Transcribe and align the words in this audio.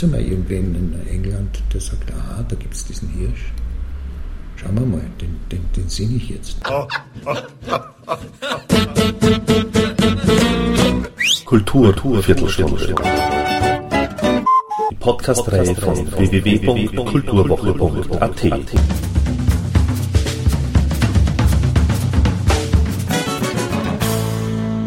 Gibt 0.00 0.14
es 0.14 0.16
einmal 0.16 0.32
irgendwen 0.32 0.74
in 0.74 0.94
England, 1.08 1.62
der 1.74 1.80
sagt, 1.82 2.10
aha, 2.10 2.42
da 2.48 2.56
gibt 2.56 2.72
es 2.72 2.86
diesen 2.86 3.10
Hirsch? 3.10 3.52
Schauen 4.56 4.74
wir 4.76 4.86
mal, 4.86 5.02
den, 5.20 5.38
den, 5.52 5.60
den 5.76 5.90
singe 5.90 6.16
ich 6.16 6.30
jetzt. 6.30 6.56
Kultur, 11.44 11.92
Kultur 11.92 12.22
Viertelstunde. 12.22 12.94
Die 14.90 14.94
Podcast-Reihe 14.94 15.74
von 15.74 16.10
www.kulturwoche.at. 16.12 18.46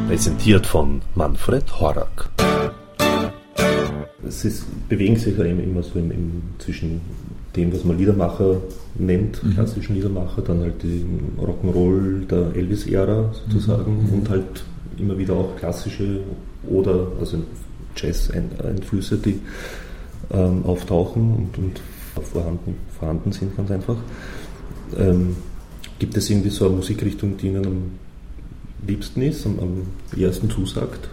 Präsentiert 0.07 0.65
von 0.65 1.03
Manfred 1.13 1.79
Horak. 1.79 2.32
Es 4.27 4.45
ist, 4.45 4.65
bewegen 4.89 5.15
sich 5.15 5.37
ja 5.37 5.45
immer 5.45 5.83
so 5.83 5.99
im, 5.99 6.11
im, 6.11 6.41
zwischen 6.59 7.01
dem, 7.55 7.73
was 7.73 7.83
man 7.83 7.97
Liedermacher 7.97 8.57
nennt, 8.95 9.43
mhm. 9.43 9.53
klassischen 9.53 9.95
Liedermacher, 9.95 10.41
dann 10.41 10.61
halt 10.61 10.81
die 10.81 11.05
Rock'n'Roll 11.37 12.25
der 12.27 12.55
Elvis-Ära 12.55 13.33
sozusagen 13.45 14.07
mhm. 14.07 14.13
und 14.13 14.29
halt 14.29 14.63
immer 14.97 15.17
wieder 15.17 15.33
auch 15.33 15.55
klassische 15.57 16.21
oder 16.67 17.07
also 17.19 17.37
Jazz-Einflüsse, 17.95 19.17
die 19.17 19.39
ähm, 20.31 20.65
auftauchen 20.65 21.35
und, 21.35 21.57
und 21.57 21.81
vorhanden, 22.21 22.75
vorhanden, 22.97 23.31
sind, 23.31 23.55
ganz 23.55 23.71
einfach. 23.71 23.97
Ähm, 24.97 25.35
gibt 25.99 26.17
es 26.17 26.29
irgendwie 26.29 26.49
so 26.49 26.67
eine 26.67 26.75
Musikrichtung, 26.75 27.37
die 27.37 27.47
Ihnen 27.47 27.65
am 27.65 27.83
liebsten 28.87 29.21
ist, 29.21 29.45
am, 29.45 29.59
am 29.59 30.19
ersten 30.19 30.49
zusagt? 30.49 31.09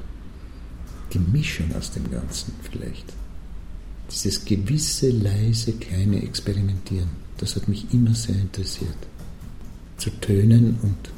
Die 1.12 1.18
Mischung 1.18 1.74
aus 1.76 1.90
dem 1.90 2.10
Ganzen 2.10 2.54
vielleicht. 2.62 3.12
Dieses 4.10 4.44
gewisse, 4.44 5.10
leise, 5.10 5.72
kleine 5.72 6.22
Experimentieren, 6.22 7.08
das 7.38 7.56
hat 7.56 7.68
mich 7.68 7.92
immer 7.92 8.14
sehr 8.14 8.36
interessiert. 8.36 8.96
Zu 9.96 10.10
Tönen 10.20 10.78
und, 10.82 11.10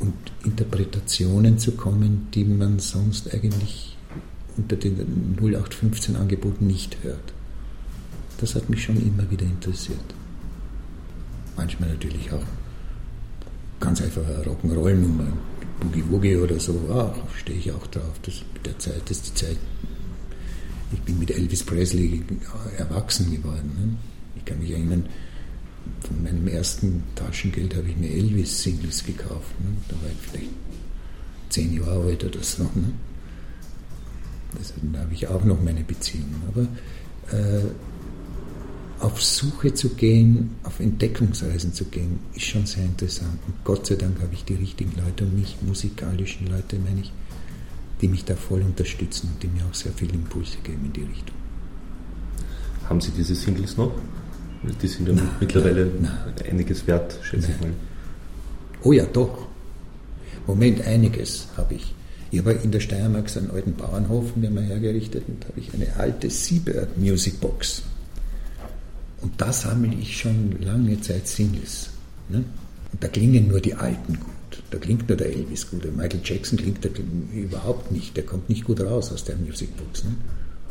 und 0.00 0.14
Interpretationen 0.44 1.58
zu 1.58 1.72
kommen, 1.72 2.28
die 2.34 2.44
man 2.44 2.78
sonst 2.78 3.32
eigentlich 3.32 3.96
unter 4.56 4.76
den 4.76 5.36
0815 5.38 6.16
Angeboten 6.16 6.66
nicht 6.66 6.96
hört. 7.02 7.32
Das 8.38 8.54
hat 8.54 8.68
mich 8.68 8.84
schon 8.84 8.96
immer 8.96 9.30
wieder 9.30 9.44
interessiert. 9.44 10.14
Manchmal 11.56 11.90
natürlich 11.90 12.30
auch 12.32 12.44
ganz 13.80 14.02
einfach 14.02 14.22
eine 14.24 14.44
Rock'n'Roll-Nummer, 14.44 15.32
Boogie 15.80 16.04
Woogie 16.10 16.36
oder 16.36 16.58
so, 16.58 16.72
ah, 16.90 17.14
stehe 17.36 17.58
ich 17.58 17.70
auch 17.70 17.86
drauf. 17.88 18.18
Das 18.22 18.42
mit 18.54 18.66
der 18.66 18.78
Zeit, 18.78 19.10
ist 19.10 19.28
die 19.28 19.34
Zeit. 19.34 19.58
Ich 20.92 21.00
bin 21.00 21.18
mit 21.18 21.30
Elvis 21.30 21.62
Presley 21.64 22.22
erwachsen 22.78 23.30
geworden. 23.30 23.70
Ne? 23.78 23.96
Ich 24.36 24.44
kann 24.44 24.58
mich 24.58 24.70
erinnern, 24.70 25.06
von 26.00 26.22
meinem 26.22 26.46
ersten 26.48 27.02
Taschengeld 27.14 27.74
habe 27.76 27.88
ich 27.88 27.96
mir 27.96 28.10
Elvis-Singles 28.10 29.04
gekauft. 29.04 29.60
Ne? 29.60 29.76
Da 29.88 29.96
war 29.96 30.10
ich 30.10 30.30
vielleicht 30.30 30.50
zehn 31.50 31.74
Jahre 31.74 32.06
alt 32.06 32.24
oder 32.24 32.42
so. 32.42 32.62
Ne? 32.62 32.92
Das, 34.56 34.72
da 34.92 35.00
habe 35.00 35.12
ich 35.12 35.26
auch 35.28 35.44
noch 35.44 35.60
meine 35.62 35.82
Beziehung. 35.82 36.34
Aber 36.48 36.62
äh, 37.36 37.62
auf 39.00 39.22
Suche 39.22 39.74
zu 39.74 39.90
gehen, 39.90 40.56
auf 40.62 40.80
Entdeckungsreisen 40.80 41.72
zu 41.74 41.84
gehen, 41.86 42.18
ist 42.34 42.46
schon 42.46 42.66
sehr 42.66 42.84
interessant. 42.84 43.38
Und 43.46 43.54
Gott 43.64 43.86
sei 43.86 43.96
Dank 43.96 44.20
habe 44.20 44.32
ich 44.32 44.44
die 44.44 44.54
richtigen 44.54 44.92
Leute 44.96 45.24
um 45.24 45.38
mich, 45.38 45.56
musikalischen 45.60 46.46
Leute, 46.48 46.78
meine 46.78 47.00
ich, 47.00 47.12
die 48.00 48.08
mich 48.08 48.24
da 48.24 48.34
voll 48.34 48.62
unterstützen 48.62 49.30
und 49.34 49.42
die 49.42 49.48
mir 49.48 49.64
auch 49.70 49.74
sehr 49.74 49.92
viele 49.92 50.14
Impulse 50.14 50.56
geben 50.62 50.86
in 50.86 50.92
die 50.92 51.02
Richtung. 51.02 51.36
Haben 52.88 53.00
Sie 53.00 53.10
diese 53.10 53.34
Singles 53.34 53.76
noch? 53.76 53.92
Die 54.82 54.88
sind 54.88 55.08
ja 55.08 55.14
nein, 55.14 55.28
mittlerweile 55.40 55.86
nein, 56.00 56.12
einiges 56.48 56.86
wert, 56.86 57.18
schätze 57.22 57.48
nein. 57.48 57.56
ich 57.56 57.66
mal. 57.66 57.74
Oh 58.82 58.92
ja, 58.92 59.04
doch. 59.04 59.46
Moment, 60.46 60.80
einiges 60.82 61.48
habe 61.56 61.74
ich. 61.74 61.94
Ich 62.30 62.38
habe 62.38 62.52
in 62.52 62.70
der 62.70 62.80
Steiermark 62.80 63.28
so 63.28 63.40
einen 63.40 63.50
alten 63.50 63.74
Bauernhof 63.74 64.36
mir 64.36 64.50
mal 64.50 64.64
hergerichtet 64.64 65.24
und 65.28 65.42
da 65.42 65.48
habe 65.48 65.60
ich 65.60 65.72
eine 65.74 65.94
alte 65.96 66.30
Seabird 66.30 66.96
Music 66.96 67.40
Box 67.40 67.82
und 69.20 69.32
da 69.40 69.52
sammle 69.52 69.94
ich 69.94 70.18
schon 70.18 70.56
lange 70.60 71.00
Zeit 71.00 71.26
Singles. 71.26 71.90
Ne? 72.28 72.44
Und 72.92 73.02
da 73.02 73.08
klingen 73.08 73.48
nur 73.48 73.60
die 73.60 73.74
alten 73.74 74.18
gut. 74.18 74.62
Da 74.70 74.78
klingt 74.78 75.08
nur 75.08 75.16
der 75.16 75.28
Elvis 75.28 75.70
gut. 75.70 75.84
Der 75.84 75.92
Michael 75.92 76.20
Jackson 76.22 76.58
klingt 76.58 76.84
da 76.84 76.88
überhaupt 77.34 77.92
nicht. 77.92 78.16
Der 78.16 78.24
kommt 78.24 78.48
nicht 78.48 78.64
gut 78.64 78.80
raus 78.80 79.12
aus 79.12 79.24
der 79.24 79.36
Musicbox. 79.36 80.04
Ne? 80.04 80.10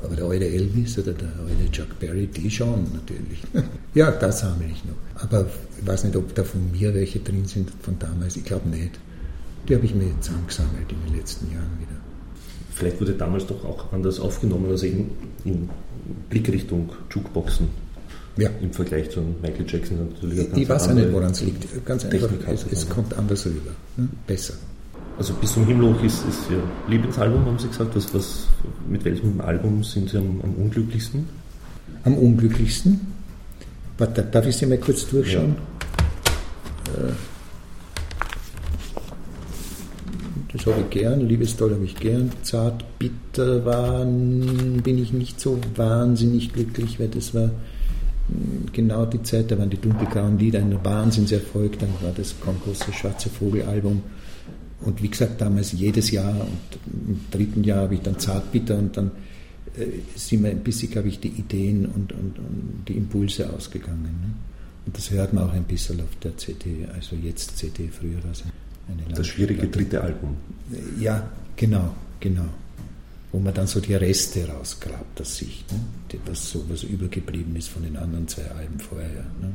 Aber 0.03 0.16
der 0.16 0.25
alte 0.25 0.45
Elvis 0.45 0.97
oder 1.00 1.13
der 1.13 1.28
alte 1.28 1.72
Chuck 1.72 2.00
Berry, 2.00 2.28
die 2.28 2.50
schon 2.50 2.84
natürlich. 2.94 3.41
ja, 3.94 4.11
das 4.11 4.41
sammle 4.41 4.67
ich 4.67 4.84
noch. 4.85 4.95
Aber 5.16 5.47
ich 5.79 5.88
weiß 5.88 6.03
nicht, 6.05 6.16
ob 6.16 6.34
da 6.35 6.44
von 6.44 6.72
mir 6.72 6.94
welche 6.94 7.19
drin 7.19 7.45
sind 7.45 7.72
von 7.81 7.97
damals. 8.00 8.35
Ich 8.38 8.45
glaube 8.45 8.69
nicht. 8.69 9.00
Die 9.67 9.75
habe 9.75 9.85
ich 9.85 9.95
mir 9.95 10.05
jetzt 10.05 10.29
angesammelt 10.29 10.91
in 10.91 11.01
den 11.07 11.17
letzten 11.17 11.51
Jahren 11.51 11.79
wieder. 11.79 12.00
Vielleicht 12.73 13.00
wurde 13.00 13.13
damals 13.13 13.47
doch 13.47 13.63
auch 13.63 13.91
anders 13.94 14.19
aufgenommen, 14.19 14.69
also 14.69 14.85
in, 14.85 15.09
in 15.45 15.69
Blickrichtung 16.29 16.91
Jukeboxen 17.09 17.69
ja. 18.38 18.50
im 18.62 18.72
Vergleich 18.72 19.09
zu 19.09 19.22
Michael 19.41 19.66
Jackson 19.68 20.09
natürlich 20.09 20.40
Ich, 20.40 20.57
ich 20.57 20.69
weiß 20.69 20.88
ja 20.88 20.94
nicht, 20.94 21.12
woran 21.12 21.31
es 21.31 21.41
liegt. 21.41 21.85
Ganz 21.85 22.06
einfach, 22.06 22.29
es, 22.47 22.66
es, 22.72 22.90
kommt 22.90 23.18
anders 23.18 23.46
rüber. 23.46 23.72
Ne? 23.97 24.09
Besser. 24.28 24.53
Also 25.18 25.34
bis 25.34 25.53
zum 25.53 25.66
Himmelhoch 25.66 26.03
ist, 26.03 26.25
ist 26.28 26.50
Ihr 26.50 26.62
Lieblingsalbum, 26.90 27.46
haben 27.46 27.59
Sie 27.59 27.68
gesagt. 27.68 27.96
Was, 27.96 28.13
was, 28.13 28.47
mit 28.90 29.06
welchem 29.06 29.40
Album 29.41 29.84
sind 29.84 30.09
Sie 30.09 30.18
am, 30.18 30.41
am 30.44 30.53
unglücklichsten? 30.56 31.28
Am 32.03 32.18
unglücklichsten? 32.18 33.00
Warte, 33.97 34.23
darf 34.23 34.46
ich 34.46 34.57
Sie 34.57 34.66
mal 34.66 34.78
kurz 34.78 35.07
durchschauen? 35.07 35.56
Ja. 36.88 37.07
Äh, 37.07 37.13
das 40.52 40.66
habe 40.66 40.81
ich 40.81 40.90
gern, 40.90 41.22
Liebesdoll 41.22 41.73
habe 41.73 41.85
ich 41.85 41.96
gern, 41.96 42.31
zart, 42.44 42.85
bitter 42.97 43.66
waren, 43.66 44.81
bin 44.81 44.97
ich 44.97 45.12
nicht 45.12 45.40
so 45.40 45.59
wahnsinnig 45.75 46.53
glücklich, 46.53 47.00
weil 47.00 47.09
das 47.09 47.34
war 47.34 47.52
genau 48.73 49.05
die 49.05 49.21
Zeit, 49.23 49.51
da 49.51 49.57
waren 49.57 49.69
die 49.69 49.77
dunkelgrauen 49.77 50.37
Lieder 50.37 50.59
ein 50.59 50.83
Wahnsinnserfolg, 50.83 51.79
dann 51.79 51.89
war 52.01 52.11
das 52.15 52.35
große 52.39 52.91
Schwarze 52.93 53.29
Vogel-Album. 53.29 54.01
Und 54.81 55.01
wie 55.01 55.09
gesagt, 55.09 55.41
damals 55.41 55.71
jedes 55.71 56.11
Jahr 56.11 56.33
und 56.33 57.07
im 57.07 57.19
dritten 57.31 57.63
Jahr 57.63 57.83
habe 57.83 57.95
ich 57.95 58.01
dann 58.01 58.19
Zartbitter 58.19 58.77
und 58.77 58.97
dann 58.97 59.11
äh, 59.77 59.85
sind 60.15 60.41
mir 60.41 60.49
ein 60.49 60.63
bisschen, 60.63 60.91
glaube 60.91 61.07
ich, 61.07 61.19
die 61.19 61.29
Ideen 61.29 61.85
und, 61.85 62.11
und, 62.11 62.37
und 62.37 62.85
die 62.87 62.93
Impulse 62.93 63.51
ausgegangen. 63.51 64.03
Ne? 64.03 64.33
Und 64.85 64.97
das 64.97 65.09
hört 65.11 65.33
man 65.33 65.45
auch 65.45 65.53
ein 65.53 65.63
bisschen 65.63 66.01
auf 66.01 66.15
der 66.21 66.37
CD, 66.37 66.85
also 66.93 67.15
jetzt 67.15 67.57
CD, 67.57 67.87
früher 67.87 68.23
war 68.23 68.31
es 68.31 68.43
eine 68.87 69.15
Das 69.15 69.27
schwierige 69.27 69.67
dritte 69.67 70.01
Album. 70.01 70.35
Ja, 70.99 71.27
genau, 71.55 71.95
genau 72.19 72.49
wo 73.35 73.40
man 73.41 73.53
dann 73.53 73.68
so 73.68 73.81
die 73.81 73.94
Reste 73.94 74.47
rausgrabt 74.47 75.19
aus 75.19 75.35
sich, 75.35 75.66
ne? 75.69 76.19
was 76.25 76.51
so 76.51 76.63
was 76.69 76.84
übergeblieben 76.84 77.53
ist 77.57 77.68
von 77.68 77.84
den 77.84 77.97
anderen 77.97 78.25
zwei 78.29 78.50
Alben 78.51 78.79
vorher. 78.79 79.25
Ne? 79.41 79.53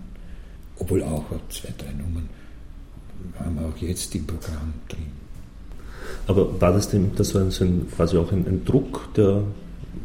Obwohl 0.78 1.02
auch 1.02 1.24
zwei, 1.48 1.72
drei 1.78 1.90
Nummern 1.92 2.28
haben 3.38 3.54
wir 3.54 3.66
auch 3.66 3.76
jetzt 3.78 4.14
im 4.14 4.26
Programm 4.26 4.74
drin. 4.86 5.06
Aber 6.26 6.60
war 6.60 6.74
das 6.74 6.90
denn, 6.90 7.12
das 7.16 7.34
war 7.34 7.50
so 7.50 7.64
ein, 7.64 7.86
quasi 7.96 8.18
auch 8.18 8.30
ein, 8.32 8.46
ein, 8.46 8.66
Druck, 8.66 9.08
der 9.14 9.44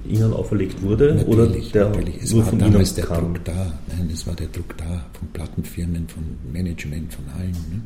Ihnen 0.07 0.31
auferlegt 0.31 0.81
wurde? 0.81 1.15
Natürlich, 1.15 1.27
oder 1.27 1.47
der 1.47 1.89
natürlich. 1.89 2.23
Es 2.23 2.31
nur 2.31 2.43
war 2.43 2.49
von 2.51 2.59
damals 2.59 2.89
Ihnen 2.91 2.95
der 2.95 3.05
kam? 3.05 3.33
Druck 3.33 3.43
da. 3.43 3.73
Nein, 3.87 4.09
es 4.13 4.25
war 4.25 4.35
der 4.35 4.47
Druck 4.47 4.77
da 4.77 5.05
von 5.19 5.27
Plattenfirmen, 5.33 6.07
von 6.07 6.23
Management, 6.49 7.13
von 7.13 7.25
allen. 7.37 7.51
Ne? 7.51 7.81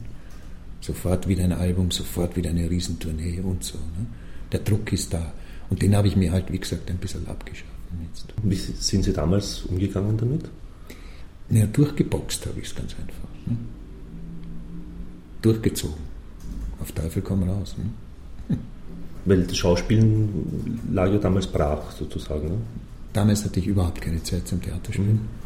Sofort 0.82 1.28
wieder 1.28 1.46
ein 1.46 1.54
Album, 1.54 1.90
sofort 1.90 2.36
wieder 2.36 2.52
eine 2.52 2.70
Riesentournee 2.70 3.40
und 3.42 3.64
so. 3.64 3.80
Ne? 3.80 4.06
Der 4.52 4.60
Druck 4.60 4.94
ist 4.94 5.12
da. 5.16 5.34
Und 5.70 5.82
den 5.82 5.96
habe 5.96 6.08
ich 6.08 6.16
mir 6.16 6.32
halt, 6.32 6.52
wie 6.52 6.60
gesagt, 6.60 6.90
ein 6.90 6.98
bisschen 6.98 7.28
abgeschaffen. 7.28 7.70
Jetzt. 8.08 8.34
Wie 8.44 8.56
sind 8.56 9.04
Sie 9.04 9.14
damals 9.14 9.64
umgegangen 9.64 10.18
damit? 10.18 10.50
Naja, 11.50 11.66
durchgeboxt 11.66 12.46
habe 12.46 12.60
ich 12.60 12.68
es 12.68 12.76
ganz 12.76 12.94
einfach. 12.94 13.30
Ne? 13.46 13.58
Durchgezogen. 15.42 16.10
Auf 16.80 16.92
Teufel 16.92 17.22
komm 17.22 17.44
raus. 17.44 17.76
Ne? 17.78 18.58
Weil 19.26 19.44
das 19.44 19.58
Schauspielen 19.58 20.80
lag 20.92 21.12
ja 21.12 21.18
damals 21.18 21.48
brach, 21.48 21.92
sozusagen. 21.92 22.48
Ne? 22.48 22.58
Damals 23.14 23.44
hatte 23.44 23.60
ich 23.60 23.68
überhaupt 23.68 24.02
keine 24.02 24.22
Zeit 24.24 24.48
zum 24.48 24.62
Theaterspielen. 24.62 25.14
Mhm. 25.14 25.40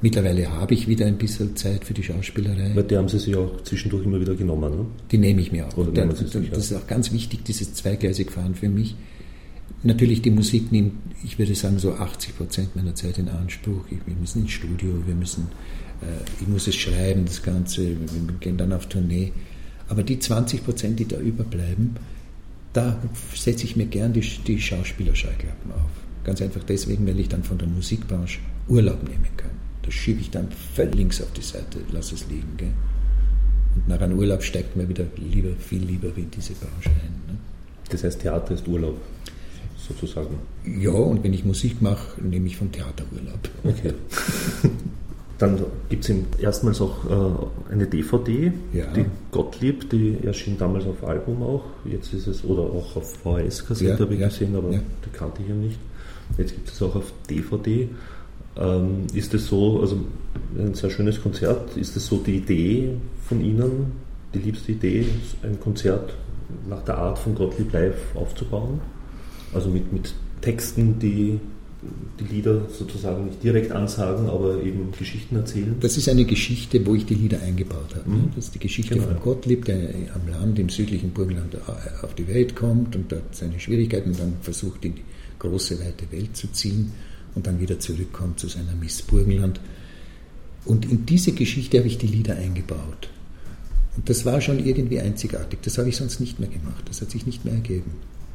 Mittlerweile 0.00 0.48
habe 0.52 0.74
ich 0.74 0.86
wieder 0.86 1.06
ein 1.06 1.18
bisschen 1.18 1.56
Zeit 1.56 1.84
für 1.84 1.92
die 1.92 2.04
Schauspielerei. 2.04 2.70
Weil 2.74 2.84
die 2.84 2.96
haben 2.96 3.08
Sie 3.08 3.18
sich 3.18 3.34
auch 3.34 3.60
zwischendurch 3.62 4.04
immer 4.04 4.20
wieder 4.20 4.36
genommen, 4.36 4.70
ne? 4.70 4.86
Die 5.10 5.18
nehme 5.18 5.40
ich 5.40 5.50
mir 5.50 5.66
auch. 5.66 5.76
Oder 5.76 6.06
das, 6.06 6.30
das 6.30 6.70
ist 6.70 6.72
auch 6.72 6.86
ganz 6.86 7.12
wichtig, 7.12 7.42
dieses 7.42 7.74
zweigleisig 7.74 8.30
Fahren 8.30 8.54
für 8.54 8.68
mich. 8.68 8.94
Natürlich, 9.84 10.22
die 10.22 10.30
Musik 10.30 10.72
nimmt, 10.72 10.94
ich 11.22 11.38
würde 11.38 11.54
sagen, 11.54 11.78
so 11.78 11.94
80 11.94 12.36
Prozent 12.36 12.74
meiner 12.74 12.94
Zeit 12.94 13.18
in 13.18 13.28
Anspruch. 13.28 13.84
Wir 13.90 14.16
müssen 14.16 14.42
ins 14.42 14.50
Studio, 14.50 14.90
wir 15.06 15.14
müssen, 15.14 15.48
äh, 16.02 16.40
ich 16.40 16.48
muss 16.48 16.66
es 16.66 16.74
schreiben, 16.74 17.24
das 17.26 17.42
Ganze, 17.42 17.82
wir 17.86 18.34
gehen 18.40 18.56
dann 18.56 18.72
auf 18.72 18.86
Tournee. 18.86 19.32
Aber 19.88 20.02
die 20.02 20.18
20 20.18 20.64
Prozent, 20.64 20.98
die 20.98 21.06
da 21.06 21.18
überbleiben, 21.18 21.96
da 22.72 23.00
setze 23.34 23.64
ich 23.64 23.76
mir 23.76 23.86
gern 23.86 24.12
die, 24.12 24.20
die 24.20 24.60
Schauspielerschallklappen 24.60 25.72
auf. 25.72 25.90
Ganz 26.24 26.42
einfach 26.42 26.62
deswegen, 26.64 27.06
weil 27.06 27.18
ich 27.20 27.28
dann 27.28 27.44
von 27.44 27.58
der 27.58 27.68
Musikbranche 27.68 28.40
Urlaub 28.68 29.02
nehmen 29.02 29.28
kann. 29.36 29.50
Das 29.82 29.94
schiebe 29.94 30.20
ich 30.20 30.30
dann 30.30 30.48
völlig 30.74 30.94
links 30.96 31.22
auf 31.22 31.32
die 31.32 31.42
Seite, 31.42 31.78
lass 31.92 32.12
es 32.12 32.28
liegen. 32.28 32.56
Gell? 32.56 32.72
Und 33.76 33.88
nach 33.88 34.00
einem 34.00 34.18
Urlaub 34.18 34.42
steigt 34.42 34.76
man 34.76 34.88
wieder 34.88 35.06
lieber, 35.16 35.54
viel 35.56 35.82
lieber 35.82 36.08
in 36.16 36.30
diese 36.30 36.52
Branche 36.54 36.90
ein. 36.90 37.32
Ne? 37.32 37.38
Das 37.88 38.04
heißt, 38.04 38.20
Theater 38.20 38.54
ist 38.54 38.68
Urlaub, 38.68 39.00
sozusagen. 39.88 40.38
Ja, 40.64 40.90
und 40.90 41.24
wenn 41.24 41.32
ich 41.32 41.44
Musik 41.44 41.80
mache, 41.82 42.20
nehme 42.22 42.46
ich 42.46 42.56
vom 42.56 42.70
Theater 42.70 43.04
Urlaub. 43.12 43.38
Okay. 43.64 43.92
Dann 45.38 45.56
gibt 45.88 46.08
es 46.08 46.16
erstmals 46.40 46.80
auch 46.80 47.04
äh, 47.04 47.72
eine 47.72 47.86
DVD, 47.86 48.52
Ja. 48.72 48.86
die 48.92 49.04
Gottlieb, 49.30 49.88
die 49.88 50.18
erschien 50.24 50.58
damals 50.58 50.84
auf 50.84 51.04
Album 51.04 51.42
auch. 51.44 51.62
Jetzt 51.84 52.12
ist 52.12 52.26
es, 52.26 52.44
oder 52.44 52.62
auch 52.62 52.96
auf 52.96 53.14
VHS-Kassette 53.22 53.90
Ja, 53.90 53.98
habe 54.00 54.14
ich 54.14 54.20
ja, 54.20 54.28
gesehen, 54.28 54.56
aber 54.56 54.70
die 54.70 55.10
kannte 55.12 55.40
ich 55.42 55.48
ja 55.48 55.54
nicht. 55.54 55.78
Jetzt 56.38 56.54
gibt 56.54 56.68
es 56.68 56.82
auch 56.82 56.96
auf 56.96 57.12
DVD. 57.30 57.88
Ähm, 58.56 59.06
ist 59.14 59.32
es 59.32 59.46
so, 59.46 59.80
also 59.80 59.98
ein 60.58 60.74
sehr 60.74 60.90
schönes 60.90 61.22
Konzert, 61.22 61.76
ist 61.76 61.96
es 61.96 62.06
so 62.06 62.16
die 62.16 62.38
Idee 62.38 62.90
von 63.28 63.40
Ihnen, 63.40 63.92
die 64.34 64.40
liebste 64.40 64.72
Idee, 64.72 65.06
ein 65.44 65.60
Konzert 65.60 66.14
nach 66.68 66.82
der 66.82 66.98
Art 66.98 67.18
von 67.20 67.36
Gottlieb 67.36 67.72
live 67.72 68.16
aufzubauen? 68.16 68.80
Also 69.54 69.70
mit, 69.70 69.92
mit 69.92 70.14
Texten, 70.40 70.98
die 70.98 71.40
die 72.18 72.34
Lieder 72.34 72.62
sozusagen 72.70 73.26
nicht 73.26 73.42
direkt 73.42 73.70
ansagen, 73.70 74.28
aber 74.28 74.60
eben 74.62 74.90
Geschichten 74.98 75.36
erzählen. 75.36 75.76
Das 75.80 75.96
ist 75.96 76.08
eine 76.08 76.24
Geschichte, 76.24 76.84
wo 76.84 76.94
ich 76.94 77.06
die 77.06 77.14
Lieder 77.14 77.40
eingebaut 77.40 77.94
habe. 77.94 78.10
Mhm. 78.10 78.30
Das 78.34 78.46
ist 78.46 78.54
die 78.54 78.58
Geschichte 78.58 78.94
Genau. 78.94 79.06
von 79.06 79.20
Gottlieb, 79.20 79.64
der 79.64 79.90
am 80.14 80.28
Land, 80.28 80.58
im 80.58 80.68
südlichen 80.68 81.10
Burgenland 81.10 81.54
äh, 81.54 82.04
auf 82.04 82.14
die 82.14 82.26
Welt 82.26 82.56
kommt 82.56 82.96
und 82.96 83.12
dort 83.12 83.34
seine 83.34 83.60
Schwierigkeiten 83.60 84.12
dann 84.16 84.34
versucht, 84.42 84.84
in 84.84 84.96
die 84.96 85.04
große, 85.38 85.78
weite 85.78 86.10
Welt 86.10 86.36
zu 86.36 86.50
ziehen 86.50 86.92
und 87.36 87.46
dann 87.46 87.60
wieder 87.60 87.78
zurückkommt 87.78 88.40
zu 88.40 88.48
seiner 88.48 88.74
Miss 88.74 89.00
Burgenland. 89.02 89.60
Und 90.64 90.90
in 90.90 91.06
diese 91.06 91.30
Geschichte 91.32 91.78
habe 91.78 91.86
ich 91.86 91.98
die 91.98 92.08
Lieder 92.08 92.34
eingebaut. 92.34 93.08
Und 93.96 94.08
das 94.08 94.26
war 94.26 94.40
schon 94.40 94.64
irgendwie 94.64 94.98
einzigartig. 95.00 95.60
Das 95.62 95.78
habe 95.78 95.88
ich 95.88 95.96
sonst 95.96 96.18
nicht 96.18 96.40
mehr 96.40 96.48
gemacht. 96.48 96.84
Das 96.86 97.00
hat 97.00 97.10
sich 97.10 97.24
nicht 97.24 97.44
mehr 97.44 97.54
ergeben. 97.54 97.92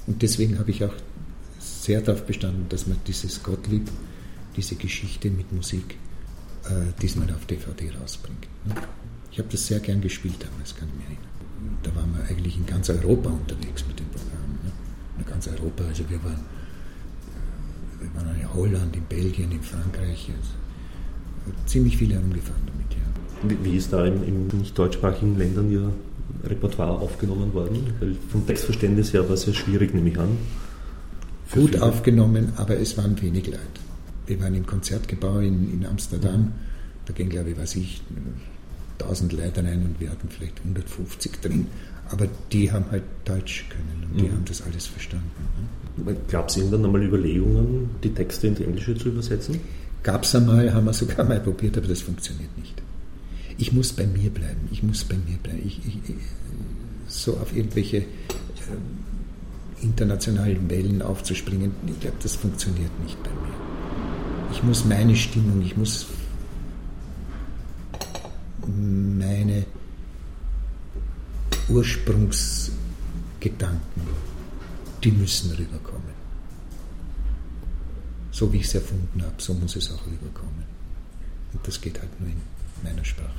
Und 0.08 0.22
deswegen 0.22 0.60
habe 0.60 0.72
ich 0.72 0.84
auch 0.84 0.94
sehr 1.60 2.02
darauf 2.02 2.26
bestanden, 2.26 2.66
dass 2.70 2.88
man 2.88 2.98
dieses 3.08 3.42
Gottlieb, 3.44 3.90
diese 4.56 4.76
Geschichte 4.76 5.30
mit 5.30 5.52
Musik 5.52 5.98
äh, 6.66 6.92
diesmal 7.02 7.30
auf 7.32 7.46
DVD 7.46 7.92
rausbringt. 8.00 8.48
ne? 8.66 8.76
Ich 9.32 9.40
habe 9.40 9.50
das 9.50 9.66
sehr 9.66 9.80
gern 9.80 10.00
gespielt 10.02 10.36
damals, 10.40 10.76
kann 10.76 10.88
ich 10.90 10.96
mich 10.96 11.06
erinnern. 11.06 11.78
Da 11.82 11.96
waren 11.96 12.14
wir 12.16 12.24
eigentlich 12.30 12.58
in 12.58 12.66
ganz 12.66 12.90
Europa 12.90 13.30
unterwegs 13.30 13.84
mit 13.88 14.00
dem 14.00 14.08
Programm. 14.10 14.60
Ne? 14.64 14.72
In 15.18 15.26
ganz 15.26 15.48
Europa, 15.48 15.84
also 15.86 16.08
wir 16.10 16.24
waren, 16.24 16.40
äh, 16.40 18.04
wir 18.04 18.16
waren 18.16 18.40
in 18.40 18.54
Holland, 18.54 18.96
in 18.96 19.04
Belgien, 19.06 19.52
in 19.52 19.62
Frankreich. 19.62 20.30
Also 20.30 21.56
ziemlich 21.66 21.98
viele 21.98 22.16
herumgefahren 22.16 22.62
damit, 22.68 22.94
ja. 22.94 23.64
Wie, 23.64 23.76
ist 23.76 23.92
da 23.92 24.06
im, 24.06 24.24
im 24.24 24.60
nicht 24.60 24.78
deutschsprachigen 24.78 25.38
Ländern 25.38 25.72
Ihr 25.72 25.92
Repertoire 26.44 27.00
aufgenommen 27.00 27.54
worden? 27.54 27.94
Weil 28.00 28.16
vom 28.30 28.46
Textverständnis 28.46 29.14
her 29.14 29.28
war 29.28 29.36
es 29.36 29.42
sehr 29.44 29.54
schwierig, 29.54 29.94
nehme 29.94 30.10
ich 30.10 30.18
an. 30.20 30.38
Gut 31.54 31.72
viele. 31.72 31.84
aufgenommen, 31.84 32.54
aber 32.58 32.78
es 32.80 32.98
waren 32.98 33.20
wenig 33.22 33.46
Leute. 33.48 33.60
Wir 34.28 34.42
waren 34.42 34.56
im 34.56 34.66
Konzertgebäude 34.66 35.48
in, 35.48 35.74
in 35.74 35.86
Amsterdam, 35.86 36.54
da 37.06 37.14
gehen, 37.14 37.30
glaube 37.30 37.52
ich, 37.52 37.58
weiß 37.58 37.76
ich, 37.76 38.02
1000 39.00 39.34
Leute 39.34 39.64
rein 39.64 39.84
und 39.84 40.00
wir 40.00 40.10
hatten 40.10 40.30
vielleicht 40.30 40.60
150 40.60 41.42
drin. 41.42 41.68
Aber 42.10 42.28
die 42.52 42.72
haben 42.72 42.86
halt 42.92 43.04
Deutsch 43.26 43.66
können 43.70 44.10
und 44.12 44.20
die 44.20 44.26
Mhm. 44.26 44.32
haben 44.34 44.46
das 44.46 44.62
alles 44.62 44.86
verstanden. 44.88 45.30
Ne? 45.98 46.16
Gab 46.30 46.50
es 46.50 46.58
irgendwann 46.58 46.86
einmal 46.86 47.04
Überlegungen, 47.04 47.90
die 48.04 48.14
Texte 48.14 48.48
ins 48.48 48.60
Englische 48.60 48.96
zu 48.96 49.10
übersetzen? 49.10 49.60
Gab 50.04 50.24
es 50.24 50.36
einmal, 50.36 50.74
haben 50.74 50.86
wir 50.86 50.94
sogar 50.94 51.26
mal 51.26 51.40
probiert, 51.40 51.78
aber 51.78 51.88
das 51.88 52.02
funktioniert 52.02 52.56
nicht. 52.58 52.82
Ich 53.58 53.72
muss 53.72 53.94
bei 53.94 54.06
mir 54.06 54.30
bleiben, 54.30 54.68
ich 54.72 54.84
muss 54.84 55.04
bei 55.04 55.16
mir 55.16 55.38
bleiben. 55.38 55.62
Ich, 55.66 55.80
ich, 55.86 56.16
so 57.08 57.38
auf 57.38 57.56
irgendwelche 57.56 57.98
ähm, 57.98 58.06
internationalen 59.82 60.70
Wellen 60.70 61.02
aufzuspringen, 61.02 61.72
ich 61.88 62.00
glaube, 62.00 62.18
das 62.22 62.36
funktioniert 62.36 62.92
nicht 63.04 63.22
bei 63.22 63.30
mir. 63.30 63.54
Ich 64.52 64.64
muss 64.64 64.86
meine 64.86 65.16
Stimmung, 65.16 65.62
ich 65.62 65.76
muss 65.76 66.08
meine 68.68 69.66
Ursprungsgedanken, 71.70 73.82
die 75.04 75.12
müssen 75.12 75.52
rüberkommen. 75.52 76.14
So 78.32 78.52
wie 78.52 78.58
ich 78.58 78.66
es 78.66 78.76
erfunden 78.76 79.22
habe, 79.22 79.36
so 79.38 79.54
muss 79.54 79.76
es 79.76 79.92
auch 79.92 80.06
rüberkommen. 80.06 80.64
Und 81.54 81.68
das 81.68 81.80
geht 81.80 82.00
halt 82.00 82.20
nur 82.20 82.30
in 82.30 82.42
meiner 82.84 83.04
Sprache. 83.06 83.30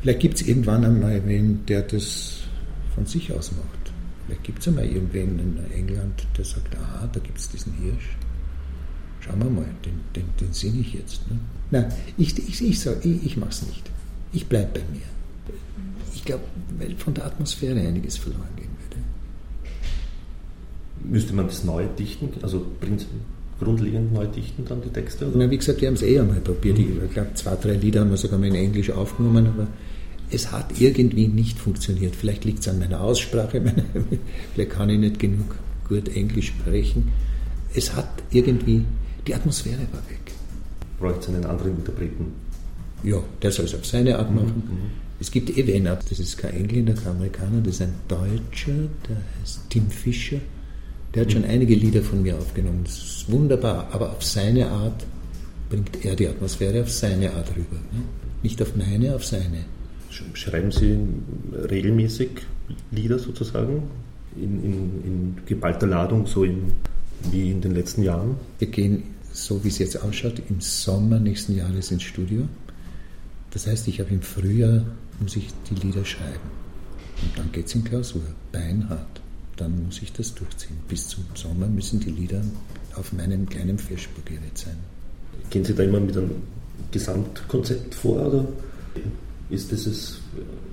Vielleicht 0.00 0.20
gibt 0.20 0.40
es 0.40 0.46
irgendwann 0.46 0.84
einmal 0.84 1.20
wen, 1.26 1.64
der 1.66 1.82
das 1.82 2.40
von 2.94 3.06
sich 3.06 3.32
aus 3.32 3.52
macht. 3.52 3.92
Vielleicht 4.26 4.44
gibt 4.44 4.60
es 4.60 4.68
einmal 4.68 4.86
irgendwen 4.86 5.38
in 5.38 5.72
England, 5.72 6.26
der 6.36 6.44
sagt, 6.44 6.76
aha, 6.76 7.08
da 7.12 7.20
gibt 7.20 7.38
es 7.38 7.48
diesen 7.48 7.72
Hirsch. 7.74 8.16
Schauen 9.20 9.38
wir 9.40 9.50
mal, 9.50 9.66
den, 9.84 10.00
den, 10.14 10.24
den 10.40 10.52
singe 10.52 10.80
ich 10.80 10.94
jetzt. 10.94 11.28
Ne? 11.30 11.38
Nein, 11.70 11.92
ich, 12.16 12.38
ich, 12.38 12.62
ich, 12.62 12.86
ich, 12.86 13.26
ich 13.26 13.36
mache 13.36 13.50
es 13.50 13.66
nicht. 13.66 13.90
Ich 14.32 14.46
bleibe 14.46 14.80
bei 14.80 14.86
mir. 14.92 15.02
Ich 16.14 16.24
glaube, 16.24 16.44
weil 16.78 16.94
von 16.96 17.14
der 17.14 17.26
Atmosphäre 17.26 17.80
einiges 17.80 18.16
verloren 18.18 18.48
gehen 18.56 18.68
würde. 18.88 19.02
Müsste 21.10 21.32
man 21.32 21.46
das 21.46 21.64
neu 21.64 21.86
dichten, 21.98 22.28
also 22.42 22.66
prinz- 22.80 23.06
grundlegend 23.58 24.12
neu 24.12 24.26
dichten 24.26 24.64
dann 24.64 24.82
die 24.82 24.90
Texte? 24.90 25.26
Oder? 25.26 25.38
Na, 25.38 25.50
wie 25.50 25.58
gesagt, 25.58 25.80
wir 25.80 25.88
haben 25.88 25.94
es 25.94 26.02
eh 26.02 26.18
einmal 26.18 26.40
probiert. 26.40 26.78
Ich 26.78 27.12
glaube, 27.12 27.34
zwei, 27.34 27.56
drei 27.56 27.74
Lieder 27.74 28.00
haben 28.00 28.10
wir 28.10 28.16
sogar 28.16 28.38
mal 28.38 28.46
in 28.46 28.54
Englisch 28.54 28.90
aufgenommen, 28.90 29.46
aber 29.46 29.66
es 30.30 30.52
hat 30.52 30.80
irgendwie 30.80 31.28
nicht 31.28 31.58
funktioniert. 31.58 32.14
Vielleicht 32.14 32.44
liegt 32.44 32.60
es 32.60 32.68
an 32.68 32.78
meiner 32.78 33.00
Aussprache, 33.00 33.60
meine, 33.64 33.84
vielleicht 34.54 34.70
kann 34.70 34.90
ich 34.90 34.98
nicht 34.98 35.18
genug 35.18 35.56
gut 35.88 36.08
Englisch 36.08 36.48
sprechen. 36.48 37.10
Es 37.74 37.94
hat 37.94 38.22
irgendwie, 38.30 38.84
die 39.26 39.34
Atmosphäre 39.34 39.80
war 39.92 40.02
weg. 40.08 40.32
Bräuchte 40.98 41.20
es 41.20 41.28
einen 41.28 41.44
anderen 41.44 41.76
Interpreten? 41.76 42.32
Ja, 43.02 43.22
der 43.42 43.52
soll 43.52 43.66
es 43.66 43.74
auf 43.74 43.86
seine 43.86 44.18
Art 44.18 44.34
machen. 44.34 44.62
Es 45.20 45.30
gibt 45.30 45.56
eh 45.56 45.66
wen 45.66 45.86
ab, 45.86 46.04
das 46.08 46.18
ist 46.18 46.36
kein 46.38 46.54
Engländer, 46.54 46.94
kein 46.94 47.08
Amerikaner, 47.08 47.60
das 47.60 47.74
ist 47.74 47.82
ein 47.82 47.94
Deutscher, 48.06 48.88
der 49.08 49.16
heißt 49.40 49.62
Tim 49.68 49.90
Fischer. 49.90 50.38
Der 51.14 51.22
hat 51.22 51.32
schon 51.32 51.44
einige 51.44 51.74
Lieder 51.74 52.02
von 52.02 52.22
mir 52.22 52.36
aufgenommen. 52.36 52.82
Das 52.84 52.98
ist 52.98 53.32
wunderbar, 53.32 53.88
aber 53.92 54.10
auf 54.12 54.22
seine 54.22 54.68
Art 54.68 55.04
bringt 55.70 56.04
er 56.04 56.14
die 56.16 56.28
Atmosphäre 56.28 56.82
auf 56.82 56.90
seine 56.90 57.32
Art 57.32 57.50
rüber. 57.50 57.76
Ne? 57.92 58.02
Nicht 58.42 58.60
auf 58.62 58.76
meine, 58.76 59.14
auf 59.14 59.24
seine. 59.24 59.64
Sch- 60.12 60.34
Schreiben 60.34 60.70
Sie 60.70 60.98
regelmäßig 61.70 62.30
Lieder 62.90 63.18
sozusagen 63.18 63.82
in, 64.36 64.62
in, 64.62 64.74
in 65.04 65.36
geballter 65.46 65.86
Ladung, 65.86 66.26
so 66.26 66.44
in, 66.44 66.72
wie 67.30 67.50
in 67.50 67.60
den 67.60 67.74
letzten 67.74 68.02
Jahren? 68.02 68.36
Wir 68.58 68.68
gehen, 68.68 69.02
so 69.32 69.62
wie 69.64 69.68
es 69.68 69.78
jetzt 69.78 70.00
ausschaut, 70.02 70.42
im 70.48 70.60
Sommer 70.60 71.18
nächsten 71.18 71.56
Jahres 71.56 71.90
ins 71.90 72.02
Studio. 72.02 72.42
Das 73.50 73.66
heißt, 73.66 73.88
ich 73.88 73.98
habe 74.00 74.10
im 74.10 74.20
Frühjahr, 74.22 74.84
muss 75.20 75.36
ich 75.36 75.48
die 75.70 75.74
Lieder 75.86 76.04
schreiben. 76.04 76.50
Und 77.22 77.38
dann 77.38 77.50
geht 77.50 77.66
es 77.66 77.74
in 77.74 77.82
Klausur, 77.82 78.22
beinhart. 78.52 79.20
Dann 79.58 79.84
muss 79.84 80.00
ich 80.00 80.12
das 80.12 80.34
durchziehen. 80.34 80.78
Bis 80.88 81.08
zum 81.08 81.24
Sommer 81.34 81.66
müssen 81.66 81.98
die 82.00 82.10
Lieder 82.10 82.40
auf 82.94 83.12
meinem 83.12 83.46
kleinen 83.48 83.78
Fischburgerät 83.78 84.56
sein. 84.56 84.76
Gehen 85.50 85.64
Sie 85.64 85.74
da 85.74 85.82
immer 85.82 86.00
mit 86.00 86.16
einem 86.16 86.30
Gesamtkonzept 86.92 87.94
vor 87.94 88.26
oder 88.26 88.48
ist 89.50 89.70
dieses, 89.72 90.20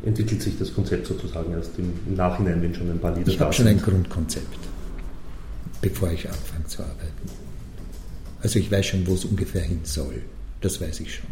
entwickelt 0.05 0.41
sich 0.41 0.57
das 0.59 0.73
Konzept 0.73 1.07
sozusagen 1.07 1.51
erst 1.53 1.71
im 1.79 1.93
Nachhinein, 2.15 2.61
wenn 2.61 2.75
schon 2.75 2.91
ein 2.91 2.99
paar 2.99 3.15
Lieder 3.15 3.27
Ich 3.27 3.37
da 3.37 3.45
habe 3.45 3.53
schon 3.53 3.67
ein 3.67 3.79
sind? 3.79 3.87
Grundkonzept, 3.87 4.59
bevor 5.81 6.11
ich 6.11 6.29
anfange 6.29 6.65
zu 6.67 6.83
arbeiten. 6.83 7.29
Also 8.41 8.59
ich 8.59 8.71
weiß 8.71 8.85
schon, 8.85 9.07
wo 9.07 9.15
es 9.15 9.25
ungefähr 9.25 9.61
hin 9.61 9.79
soll. 9.83 10.21
Das 10.61 10.79
weiß 10.79 10.99
ich 10.99 11.15
schon. 11.15 11.29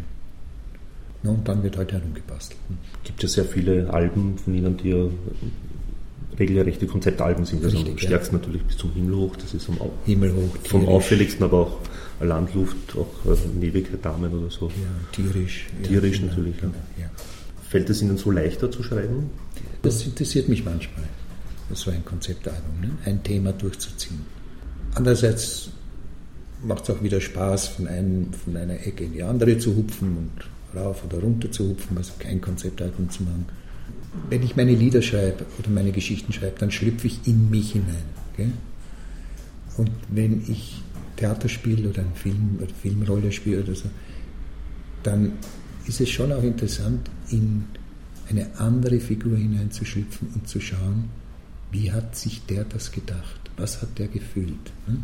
Na, 1.22 1.30
und 1.30 1.46
dann 1.46 1.62
wird 1.62 1.76
halt 1.76 1.92
herumgebastelt. 1.92 2.58
gibt 3.04 3.22
ja 3.22 3.28
sehr 3.28 3.44
viele 3.44 3.92
Alben 3.92 4.36
von 4.38 4.54
Ihnen, 4.54 4.76
die 4.76 4.88
ja 4.90 5.08
regelrechte 6.38 6.86
Konzeptalben 6.86 7.44
sind. 7.44 7.64
Also 7.64 7.76
am 7.78 7.84
Richtig, 7.84 8.02
ja. 8.02 8.08
stärksten 8.08 8.36
natürlich 8.36 8.62
bis 8.62 8.76
zum 8.76 8.92
Himmel 8.92 9.16
hoch, 9.16 9.36
das 9.36 9.54
ist 9.54 9.68
am, 9.68 9.80
Au- 9.80 9.92
Himmelhoch, 10.04 10.56
vom 10.64 10.80
tierisch. 10.80 10.88
auffälligsten, 10.88 11.44
aber 11.44 11.58
auch 11.60 11.78
Landluft, 12.20 12.76
auch 12.96 13.30
äh, 13.30 13.36
in 13.56 13.62
Ewigkeit 13.62 14.04
Damen 14.04 14.32
oder 14.32 14.50
so. 14.50 14.68
Ja, 14.68 14.72
tierisch. 15.12 15.66
ja, 15.82 15.88
Tierisch 15.88 16.18
genau, 16.20 16.30
natürlich, 16.32 16.56
ja. 16.56 16.62
Genau, 16.62 16.74
ja. 16.98 17.10
Fällt 17.68 17.90
es 17.90 18.02
Ihnen 18.02 18.16
so 18.16 18.30
leichter 18.30 18.70
zu 18.70 18.82
schreiben? 18.82 19.30
Das 19.82 20.04
interessiert 20.04 20.48
mich 20.48 20.64
manchmal, 20.64 21.04
so 21.72 21.90
ein 21.90 22.04
Konzeptalbum, 22.04 22.80
ne? 22.80 22.90
ein 23.04 23.22
Thema 23.22 23.52
durchzuziehen. 23.52 24.20
Andererseits 24.94 25.70
macht 26.64 26.84
es 26.84 26.90
auch 26.94 27.02
wieder 27.02 27.20
Spaß, 27.20 27.68
von, 27.68 27.88
einem, 27.88 28.32
von 28.32 28.56
einer 28.56 28.74
Ecke 28.86 29.04
in 29.04 29.12
die 29.12 29.22
andere 29.22 29.58
zu 29.58 29.74
hupfen 29.76 30.16
und 30.16 30.78
rauf 30.80 31.04
oder 31.04 31.18
runter 31.18 31.50
zu 31.50 31.68
hupfen, 31.70 31.96
also 31.96 32.12
kein 32.18 32.40
Konzeptalbum 32.40 33.10
zu 33.10 33.22
machen. 33.24 33.44
Wenn 34.30 34.42
ich 34.42 34.56
meine 34.56 34.74
Lieder 34.74 35.02
schreibe 35.02 35.44
oder 35.58 35.70
meine 35.70 35.92
Geschichten 35.92 36.32
schreibe, 36.32 36.58
dann 36.58 36.70
schlüpfe 36.70 37.06
ich 37.06 37.26
in 37.26 37.50
mich 37.50 37.72
hinein. 37.72 38.04
Gell? 38.36 38.52
Und 39.76 39.90
wenn 40.08 40.42
ich 40.48 40.82
Theaterspiel 41.16 41.86
oder 41.86 42.02
ein 42.02 42.14
Film 42.14 42.58
oder 42.58 42.72
Filmrolle 42.74 43.32
spiele 43.32 43.62
oder 43.62 43.74
so, 43.74 43.88
dann 45.02 45.32
ist 45.86 46.00
es 46.00 46.10
schon 46.10 46.32
auch 46.32 46.42
interessant, 46.42 47.10
in 47.30 47.64
eine 48.28 48.58
andere 48.58 49.00
Figur 49.00 49.36
hineinzuschlüpfen 49.36 50.28
und 50.34 50.48
zu 50.48 50.60
schauen, 50.60 51.10
wie 51.70 51.92
hat 51.92 52.16
sich 52.16 52.46
der 52.46 52.64
das 52.64 52.92
gedacht? 52.92 53.40
Was 53.56 53.82
hat 53.82 53.98
der 53.98 54.08
gefühlt? 54.08 54.72
Ne? 54.86 54.98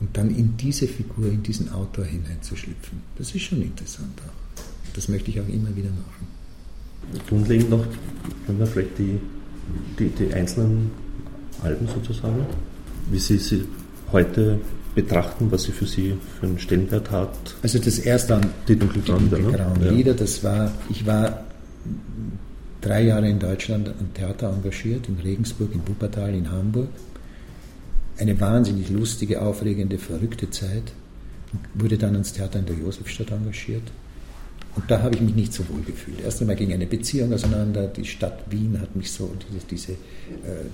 Und 0.00 0.16
dann 0.16 0.34
in 0.34 0.56
diese 0.56 0.86
Figur, 0.86 1.26
in 1.26 1.42
diesen 1.42 1.70
Autor 1.72 2.04
hineinzuschlüpfen. 2.04 3.00
Das 3.16 3.34
ist 3.34 3.42
schon 3.42 3.62
interessant 3.62 4.20
auch. 4.26 4.62
Das 4.94 5.08
möchte 5.08 5.30
ich 5.30 5.40
auch 5.40 5.48
immer 5.48 5.74
wieder 5.74 5.90
machen. 5.90 6.35
Grundlegend 7.28 7.70
noch, 7.70 7.84
wenn 8.46 8.58
wir 8.58 8.66
vielleicht 8.66 8.98
die, 8.98 9.18
die, 9.98 10.08
die 10.08 10.32
einzelnen 10.32 10.90
Alben 11.62 11.86
sozusagen, 11.88 12.46
wie 13.10 13.18
Sie 13.18 13.38
sie 13.38 13.64
heute 14.12 14.60
betrachten, 14.94 15.50
was 15.50 15.64
sie 15.64 15.72
für 15.72 15.86
Sie 15.86 16.14
für 16.40 16.46
einen 16.46 16.58
Stellenwert 16.58 17.10
hat. 17.10 17.54
Also 17.62 17.78
das 17.78 17.98
erste 17.98 18.40
die 18.66 18.76
dunkelgrauen 18.76 19.30
Lieder, 19.30 19.74
ne? 19.78 19.90
Lieder, 19.90 20.14
das 20.14 20.42
war, 20.42 20.72
ich 20.88 21.06
war 21.06 21.44
drei 22.80 23.02
Jahre 23.02 23.28
in 23.28 23.38
Deutschland 23.38 23.88
am 23.88 24.14
Theater 24.14 24.52
engagiert, 24.52 25.08
in 25.08 25.18
Regensburg, 25.18 25.74
in 25.74 25.86
Wuppertal, 25.86 26.34
in 26.34 26.50
Hamburg. 26.50 26.88
Eine 28.18 28.40
wahnsinnig 28.40 28.88
lustige, 28.88 29.42
aufregende, 29.42 29.98
verrückte 29.98 30.50
Zeit. 30.50 30.92
Wurde 31.74 31.98
dann 31.98 32.14
ans 32.14 32.32
Theater 32.32 32.58
in 32.58 32.66
der 32.66 32.76
Josefstadt 32.76 33.30
engagiert. 33.30 33.82
Und 34.76 34.90
da 34.90 35.02
habe 35.02 35.14
ich 35.14 35.22
mich 35.22 35.34
nicht 35.34 35.52
so 35.54 35.66
wohl 35.70 35.80
gefühlt. 35.80 36.20
Erst 36.20 36.42
einmal 36.42 36.54
ging 36.54 36.72
eine 36.72 36.86
Beziehung 36.86 37.32
auseinander. 37.32 37.88
Die 37.88 38.04
Stadt 38.04 38.38
Wien 38.50 38.78
hat 38.78 38.94
mich 38.94 39.10
so, 39.10 39.32
diese, 39.48 39.66
diese 39.66 39.92
äh, 39.92 39.96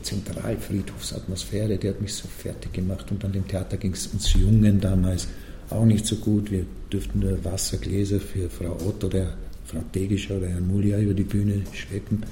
Zentralfriedhofsatmosphäre, 0.03 1.79
die 1.79 1.89
hat 1.89 2.01
mich 2.01 2.13
so 2.15 2.27
fertig 2.27 2.73
gemacht. 2.73 3.11
Und 3.13 3.25
an 3.25 3.33
dem 3.33 3.47
Theater 3.47 3.77
ging 3.77 3.93
es 3.93 4.09
uns 4.09 4.33
Jungen 4.35 4.81
damals 4.81 5.29
auch 5.71 5.85
nicht 5.85 6.05
so 6.05 6.17
gut. 6.17 6.51
Wir 6.51 6.67
dürften 6.93 7.21
nur 7.21 7.45
Wassergläser 7.45 8.19
für 8.19 8.51
Frau 8.51 8.77
Otto, 8.85 9.09
der 9.09 9.35
Frau 9.65 9.81
Tegischer 9.93 10.37
oder 10.37 10.49
Herrn 10.49 10.67
Mulia 10.67 10.99
über 10.99 11.15
die 11.15 11.23
Bühne 11.23 11.63
schleppen. 11.73 12.25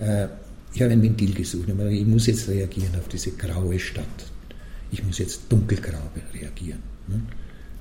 Äh, 0.00 0.26
ich 0.74 0.82
habe 0.82 0.92
ein 0.92 1.02
Ventil 1.02 1.32
gesucht. 1.32 1.68
Ich 1.68 2.06
muss 2.06 2.26
jetzt 2.26 2.48
reagieren 2.48 2.96
auf 2.98 3.06
diese 3.06 3.30
graue 3.32 3.78
Stadt. 3.78 4.06
Ich 4.90 5.04
muss 5.04 5.18
jetzt 5.18 5.42
dunkelgrau 5.48 6.10
reagieren. 6.34 6.80
Ne? 7.06 7.22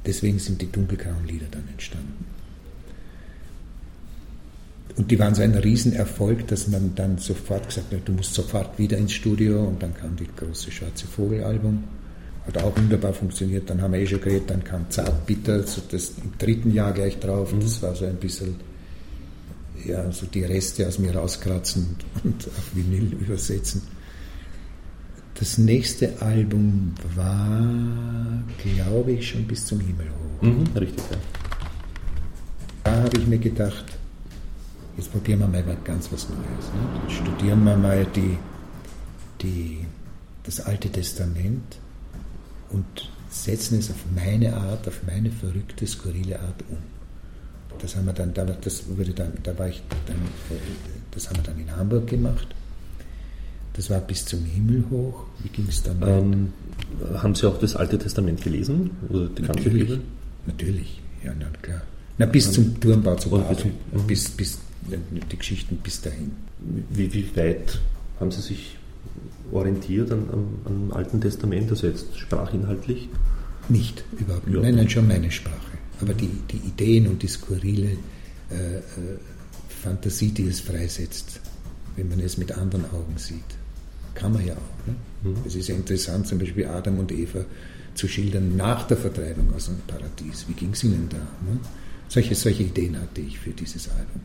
Deswegen 0.06 0.38
sind 0.38 0.62
die 0.62 0.72
dunkelgrauen 0.72 1.26
Lieder 1.28 1.48
dann 1.50 1.68
entstanden. 1.68 2.26
Und 4.98 5.10
die 5.10 5.20
waren 5.20 5.34
so 5.36 5.42
ein 5.42 5.56
Riesenerfolg, 5.56 6.48
dass 6.48 6.68
man 6.68 6.94
dann 6.96 7.18
sofort 7.18 7.68
gesagt 7.68 7.94
hat, 7.94 8.02
du 8.06 8.12
musst 8.12 8.34
sofort 8.34 8.78
wieder 8.78 8.98
ins 8.98 9.14
Studio 9.14 9.64
und 9.64 9.82
dann 9.82 9.94
kam 9.94 10.16
die 10.16 10.28
große 10.36 10.72
Schwarze 10.72 11.08
Vogel-Album. 11.08 11.84
Hat 12.46 12.58
auch 12.58 12.76
wunderbar 12.76 13.14
funktioniert. 13.14 13.70
Dann 13.70 13.82
haben 13.82 13.94
wir 13.94 14.00
eh 14.00 14.08
schon 14.08 14.20
geredet, 14.20 14.50
dann 14.50 14.64
kam 14.64 14.90
Zartbitter, 14.90 15.64
so 15.64 15.82
das 15.90 16.14
im 16.22 16.34
dritten 16.38 16.74
Jahr 16.74 16.92
gleich 16.92 17.20
drauf. 17.20 17.54
Und 17.54 17.64
das 17.64 17.82
war 17.82 17.96
so 17.96 18.06
ein 18.06 18.18
bisschen, 18.18 18.56
ja, 19.86 20.12
so 20.12 20.26
die 20.26 20.44
Reste 20.44 20.88
aus 20.88 21.00
mir 21.00 21.16
rauskratzen 21.16 21.96
und 22.24 22.48
auf 22.48 22.76
Vinyl 22.76 23.14
übersetzen. 23.14 23.84
Das 25.36 25.58
nächste 25.58 26.22
Album 26.22 26.94
war, 27.16 28.44
glaube 28.64 29.14
ich, 29.14 29.30
schon 29.30 29.46
bis 29.48 29.66
zum 29.66 29.80
Himmel 29.80 30.08
hoch. 30.08 30.42
Mhm, 30.42 30.66
richtig, 30.78 31.04
ja. 31.10 31.18
Da 32.84 33.04
habe 33.04 33.18
ich 33.18 33.28
mir 33.28 33.38
gedacht, 33.38 33.86
jetzt 34.98 35.12
probieren 35.12 35.40
wir 35.40 35.48
mal 35.48 35.64
ganz 35.84 36.12
was 36.12 36.28
Neues. 36.30 36.40
Ne? 36.40 37.12
Studieren 37.12 37.64
wir 37.64 37.78
mal 37.78 38.06
die, 38.16 38.38
die, 39.42 39.86
das 40.44 40.62
Alte 40.62 40.90
Testament 40.90 41.78
und 42.70 43.10
setzen 43.30 43.80
es 43.80 43.90
auf 43.90 44.04
meine 44.16 44.56
Art, 44.56 44.88
auf 44.88 45.02
meine 45.08 45.32
verrückte, 45.32 45.88
skurrile 45.88 46.40
Art 46.40 46.64
um. 46.70 46.78
Das 47.80 47.96
haben 47.96 48.06
wir 48.06 48.14
dann, 48.14 48.34
das 48.34 48.84
wurde 48.88 49.12
dann, 49.12 49.32
da 49.44 49.58
war 49.58 49.70
ich 49.70 49.82
dann, 50.06 50.18
äh, 50.18 50.60
das 51.12 51.30
haben 51.30 51.38
wir 51.38 51.44
dann 51.44 51.60
in 51.60 51.76
Hamburg 51.76 52.08
gemacht. 52.08 52.48
Das 53.74 53.90
war 53.90 54.02
bis 54.02 54.26
zum 54.26 54.44
Himmel 54.44 54.84
hoch. 54.92 55.26
Wie 55.42 55.50
ging 55.50 55.66
es 55.70 55.82
dann 55.82 56.02
ähm, 56.02 56.54
haben 57.16 57.34
Sie 57.36 57.48
auch 57.48 57.58
das 57.58 57.76
Alte 57.76 57.98
Testament 57.98 58.42
gelesen? 58.44 58.92
Oder 59.10 59.28
die 59.28 59.42
ganze 59.44 59.64
natürlich, 59.64 59.88
Bibel? 59.88 60.02
Natürlich, 60.46 61.02
ja, 61.24 61.32
na 61.40 61.46
klar. 61.62 61.82
Na, 62.18 62.26
bis 62.26 62.48
um, 62.48 62.54
zum 62.54 62.80
Turmbau 62.80 63.16
zu 63.16 63.30
Babel. 63.30 63.72
Bis, 64.06 64.30
bis, 64.30 64.60
die 64.82 65.38
Geschichten 65.38 65.78
bis 65.78 66.02
dahin. 66.02 66.32
Wie, 66.90 67.14
wie 67.14 67.36
weit 67.36 67.80
haben 68.20 68.32
Sie 68.32 68.42
sich 68.42 68.78
orientiert 69.52 70.12
an, 70.12 70.30
am, 70.32 70.48
am 70.66 70.92
Alten 70.92 71.22
Testament, 71.22 71.70
also 71.70 71.88
jetzt 71.88 72.18
sprachinhaltlich? 72.18 73.10
Nicht, 73.70 74.04
überhaupt 74.20 74.48
nicht. 74.48 74.56
Ja. 74.56 74.62
Nein, 74.62 74.76
nein, 74.76 74.90
schon 74.90 75.08
meine 75.08 75.32
Sprache. 75.32 75.78
Aber 76.02 76.14
die, 76.14 76.30
die 76.52 76.58
Ideen 76.58 77.08
und 77.08 77.22
die 77.22 77.28
skurrile 77.28 77.92
äh, 78.50 78.78
äh, 78.78 78.82
Fantasie, 79.70 80.32
die 80.32 80.48
es 80.48 80.60
freisetzt, 80.60 81.40
wenn 81.96 82.10
man 82.10 82.20
es 82.20 82.38
mit 82.38 82.52
anderen 82.52 82.86
Augen 82.86 83.18
sieht, 83.18 83.44
kann 84.16 84.34
man 84.34 84.46
ja 84.46 84.54
auch. 84.54 84.88
Ne? 84.88 84.96
Mhm. 85.24 85.38
Es 85.46 85.56
ist 85.56 85.68
ja 85.68 85.76
interessant, 85.76 86.28
zum 86.28 86.40
Beispiel 86.40 86.66
Adam 86.66 87.00
und 87.00 87.12
Eva 87.12 87.46
zu 87.94 88.08
schildern 88.08 88.56
nach 88.56 88.88
der 88.88 88.98
Vertreibung 88.98 89.54
aus 89.54 89.66
dem 89.66 89.78
Paradies. 89.88 90.46
Wie 90.48 90.54
ging 90.54 90.72
es 90.72 90.84
ihnen 90.84 91.08
da? 91.10 91.18
Ne? 91.18 91.60
Solche, 92.08 92.36
solche 92.36 92.64
Ideen 92.64 93.00
hatte 93.00 93.22
ich 93.22 93.40
für 93.40 93.52
dieses 93.52 93.90
Album. 93.90 94.22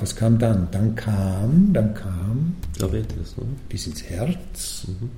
Was 0.00 0.14
kam 0.14 0.38
dann? 0.38 0.68
Dann 0.70 0.94
kam, 0.94 1.72
dann 1.72 1.94
kam 1.94 2.56
Diabetes, 2.78 3.36
ne? 3.36 3.44
bis 3.68 3.86
ins 3.86 4.02
Herz. 4.04 4.86
Mhm. 4.86 5.10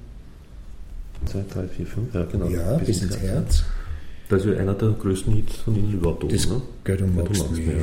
2, 1.26 1.44
3, 1.52 1.68
4, 1.68 1.86
5, 1.86 2.14
ja 2.14 2.24
genau. 2.24 2.48
Ja, 2.48 2.76
bis, 2.78 2.86
bis 2.86 3.02
ins, 3.02 3.18
Herz. 3.18 3.22
Herz. 3.22 3.64
Das 4.28 4.44
ist 4.44 4.58
einer 4.58 4.74
der 4.74 4.90
größten 4.90 5.34
Hits 5.34 5.56
von 5.56 5.76
Ihnen 5.76 5.92
überhaupt. 5.92 6.32
Das 6.32 6.48
gehört 6.84 7.02
um 7.02 7.14
magst 7.14 7.50
mir, 7.52 7.72
ja. 7.72 7.80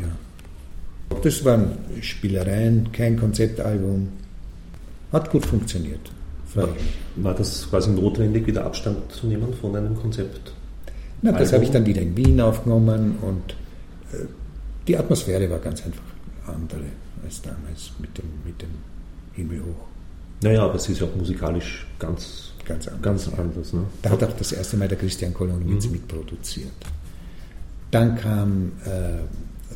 ja. 0.00 1.16
Das 1.22 1.44
waren 1.44 1.72
Spielereien, 2.00 2.90
kein 2.92 3.18
Konzeptalbum. 3.18 4.08
Hat 5.12 5.30
gut 5.30 5.44
funktioniert. 5.44 6.10
War, 6.54 6.68
war 7.16 7.34
das 7.34 7.68
quasi 7.68 7.90
notwendig, 7.90 8.46
wieder 8.46 8.64
Abstand 8.64 9.12
zu 9.12 9.26
nehmen 9.26 9.52
von 9.54 9.76
einem 9.76 9.96
Konzept? 9.96 10.52
Na, 11.22 11.32
das 11.32 11.52
habe 11.52 11.64
ich 11.64 11.70
dann 11.70 11.86
wieder 11.86 12.02
in 12.02 12.16
Wien 12.16 12.40
aufgenommen 12.40 13.16
und 13.22 13.52
äh, 14.12 14.26
die 14.88 14.96
Atmosphäre 14.96 15.48
war 15.48 15.58
ganz 15.60 15.84
einfach 15.84 16.11
andere 16.46 16.86
als 17.24 17.42
damals 17.42 17.92
mit 17.98 18.16
dem, 18.18 18.24
mit 18.44 18.60
dem 18.60 18.70
Himmel 19.32 19.60
hoch. 19.60 19.86
Naja, 20.42 20.64
aber 20.64 20.74
es 20.74 20.88
ist 20.88 21.00
ja 21.00 21.06
auch 21.06 21.14
musikalisch 21.14 21.86
ganz, 21.98 22.52
ganz 22.64 22.88
anders. 22.88 23.02
Ganz 23.02 23.38
anders 23.38 23.72
ne? 23.72 23.84
Da 24.02 24.10
hat 24.10 24.24
auch 24.24 24.32
das 24.32 24.52
erste 24.52 24.76
Mal 24.76 24.88
der 24.88 24.98
Christian 24.98 25.32
Kolonwitz 25.32 25.86
mhm. 25.86 25.92
mitproduziert. 25.92 26.72
Dann 27.90 28.16
kam 28.16 28.72
äh, 28.84 29.22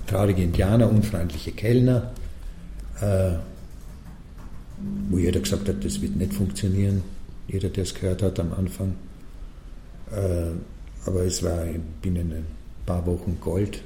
Traurige 0.07 0.43
Indianer, 0.43 0.89
unfreundliche 0.89 1.51
Kellner, 1.53 2.13
äh, 3.01 3.33
wo 5.11 5.19
jeder 5.19 5.41
gesagt 5.41 5.69
hat, 5.69 5.85
das 5.85 6.01
wird 6.01 6.17
nicht 6.17 6.33
funktionieren. 6.33 7.03
Jeder, 7.49 7.71
der 7.71 7.83
es 7.83 7.95
gehört 7.95 8.23
hat 8.23 8.39
am 8.39 8.53
Anfang. 8.53 8.95
Äh, 10.13 10.53
aber 11.07 11.25
es 11.25 11.43
war 11.43 11.65
binnen 12.03 12.33
ein 12.33 12.47
paar 12.85 13.05
Wochen 13.07 13.39
Gold 13.41 13.83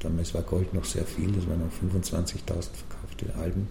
Damals 0.00 0.34
war 0.34 0.42
Gold 0.42 0.72
noch 0.74 0.84
sehr 0.84 1.04
viel, 1.04 1.30
das 1.32 1.46
waren 1.46 1.60
noch 1.60 2.00
25.000 2.00 2.20
verkaufte 2.46 3.34
Alben. 3.38 3.68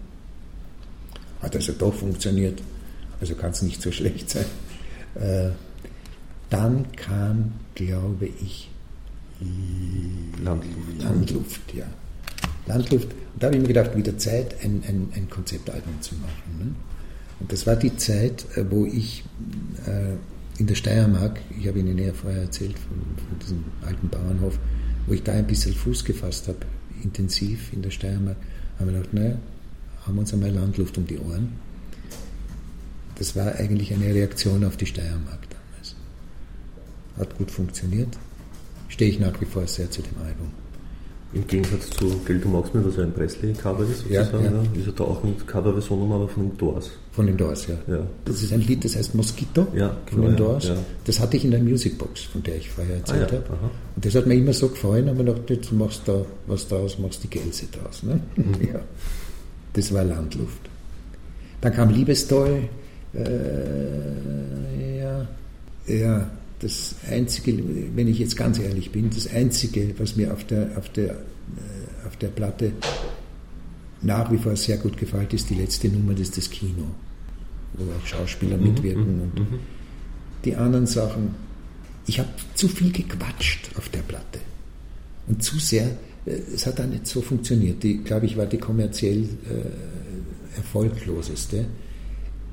Hat 1.40 1.54
also 1.54 1.72
doch 1.72 1.94
funktioniert, 1.94 2.62
also 3.20 3.34
kann 3.34 3.50
es 3.50 3.62
nicht 3.62 3.82
so 3.82 3.90
schlecht 3.92 4.30
sein. 4.30 4.46
Äh, 5.14 5.50
dann 6.50 6.92
kam, 6.92 7.52
glaube 7.74 8.26
ich, 8.26 8.70
Landluft. 10.42 11.02
Landluft, 11.02 11.74
ja. 11.74 11.86
Landluft. 12.66 13.08
Und 13.34 13.42
da 13.42 13.48
habe 13.48 13.56
ich 13.56 13.62
mir 13.62 13.68
gedacht, 13.68 13.96
wieder 13.96 14.16
Zeit, 14.16 14.56
ein, 14.62 14.82
ein, 14.86 15.08
ein 15.14 15.28
Konzeptalbum 15.28 16.00
zu 16.00 16.14
machen. 16.14 16.58
Ne? 16.58 16.74
Und 17.40 17.52
das 17.52 17.66
war 17.66 17.76
die 17.76 17.96
Zeit, 17.96 18.46
äh, 18.56 18.64
wo 18.70 18.86
ich 18.86 19.24
äh, 19.86 20.14
in 20.58 20.66
der 20.66 20.74
Steiermark, 20.74 21.40
ich 21.58 21.68
habe 21.68 21.78
Ihnen 21.78 21.98
ja 21.98 22.12
vorher 22.14 22.42
erzählt 22.42 22.78
von, 22.78 22.96
von 23.28 23.38
diesem 23.40 23.64
alten 23.84 24.08
Bauernhof, 24.08 24.58
wo 25.06 25.14
ich 25.14 25.22
da 25.22 25.32
ein 25.32 25.46
bisschen 25.46 25.74
Fuß 25.74 26.04
gefasst 26.04 26.48
habe, 26.48 26.58
intensiv 27.02 27.72
in 27.72 27.82
der 27.82 27.90
Steiermark, 27.90 28.36
haben 28.78 28.86
wir 28.86 28.98
gedacht, 28.98 29.14
naja, 29.14 29.38
haben 30.04 30.14
wir 30.14 30.20
uns 30.20 30.32
einmal 30.32 30.50
Landluft 30.50 30.98
um 30.98 31.06
die 31.06 31.18
Ohren. 31.18 31.52
Das 33.16 33.34
war 33.34 33.54
eigentlich 33.54 33.92
eine 33.92 34.12
Reaktion 34.12 34.64
auf 34.64 34.76
die 34.76 34.86
Steiermark 34.86 35.40
damals. 35.48 35.96
Hat 37.18 37.38
gut 37.38 37.50
funktioniert. 37.50 38.16
Stehe 38.88 39.10
ich 39.10 39.18
nach 39.18 39.40
wie 39.40 39.46
vor 39.46 39.66
sehr 39.66 39.90
zu 39.90 40.02
dem 40.02 40.18
Album. 40.22 40.65
Im 41.36 41.46
Gegensatz 41.46 41.90
zu 41.90 42.18
Geld 42.24 42.42
du 42.44 42.48
magst 42.48 42.74
mir, 42.74 42.82
was 42.82 42.96
ja 42.96 43.02
ein 43.02 43.12
Presley-Cover 43.12 43.82
ist, 43.82 43.98
sozusagen, 43.98 44.42
ja, 44.42 44.50
ja. 44.52 44.62
ist 44.80 44.86
ja 44.86 44.92
da 44.96 45.04
auch 45.04 45.22
mit 45.22 45.46
Coverversionen, 45.46 46.10
aber 46.10 46.26
von 46.28 46.48
den 46.48 46.56
Doors. 46.56 46.90
Von 47.12 47.26
den 47.26 47.36
Doors, 47.36 47.66
ja. 47.66 47.74
ja. 47.86 48.06
Das 48.24 48.42
ist 48.42 48.54
ein 48.54 48.62
Lied, 48.62 48.82
das 48.86 48.96
heißt 48.96 49.14
Mosquito 49.14 49.66
ja, 49.74 49.94
von 50.10 50.22
den 50.22 50.34
Doors. 50.34 50.72
Das 51.04 51.20
hatte 51.20 51.36
ich 51.36 51.44
in 51.44 51.50
der 51.50 51.60
Musicbox, 51.60 52.22
von 52.22 52.42
der 52.42 52.56
ich 52.56 52.70
vorher 52.70 52.96
erzählt 52.96 53.30
ah, 53.30 53.36
habe. 53.36 53.44
Und 53.96 54.04
das 54.06 54.14
hat 54.14 54.26
mir 54.26 54.34
immer 54.34 54.54
so 54.54 54.68
gefallen, 54.68 55.10
aber 55.10 55.20
ich 55.20 55.26
dachte, 55.26 55.54
jetzt 55.54 55.70
machst 55.72 56.08
du 56.08 56.12
da 56.12 56.24
was 56.46 56.68
draus, 56.68 56.98
machst 56.98 57.22
die 57.22 57.28
Gelse 57.28 57.66
draus. 57.70 58.02
Ne? 58.02 58.18
Mhm. 58.36 58.68
ja. 58.72 58.80
Das 59.74 59.92
war 59.92 60.04
Landluft. 60.04 60.70
Dann 61.60 61.74
kam 61.74 61.90
Liebestoll, 61.90 62.60
äh, 63.14 64.98
ja, 65.00 65.28
Ja, 65.86 66.30
das 66.60 66.94
Einzige, 67.10 67.62
wenn 67.94 68.08
ich 68.08 68.18
jetzt 68.18 68.36
ganz 68.36 68.58
ehrlich 68.58 68.90
bin, 68.90 69.10
das 69.10 69.28
Einzige, 69.32 69.94
was 69.98 70.16
mir 70.16 70.32
auf 70.32 70.44
der, 70.44 70.76
auf 70.76 70.88
der, 70.90 71.10
äh, 71.10 72.06
auf 72.06 72.16
der 72.16 72.28
Platte 72.28 72.72
nach 74.02 74.30
wie 74.30 74.38
vor 74.38 74.56
sehr 74.56 74.78
gut 74.78 74.96
gefällt, 74.96 75.32
ist 75.34 75.50
die 75.50 75.54
letzte 75.54 75.88
Nummer, 75.88 76.12
das 76.12 76.22
ist 76.22 76.36
das 76.38 76.50
Kino, 76.50 76.84
wo 77.74 77.84
auch 77.84 78.06
Schauspieler 78.06 78.56
Mhm, 78.56 78.64
mitwirken 78.64 79.16
mhm, 79.16 79.22
und 79.22 79.40
mhm. 79.40 79.58
die 80.44 80.54
anderen 80.54 80.86
Sachen. 80.86 81.34
Ich 82.06 82.18
habe 82.18 82.28
zu 82.54 82.68
viel 82.68 82.92
gequatscht 82.92 83.70
auf 83.76 83.88
der 83.88 84.00
Platte 84.00 84.38
und 85.26 85.42
zu 85.42 85.58
sehr, 85.58 85.96
äh, 86.24 86.30
es 86.54 86.66
hat 86.66 86.78
da 86.78 86.86
nicht 86.86 87.06
so 87.06 87.20
funktioniert. 87.20 87.82
Die, 87.82 87.98
glaube 87.98 88.26
ich, 88.26 88.36
war 88.36 88.46
die 88.46 88.58
kommerziell 88.58 89.24
äh, 89.24 90.56
erfolgloseste. 90.56 91.66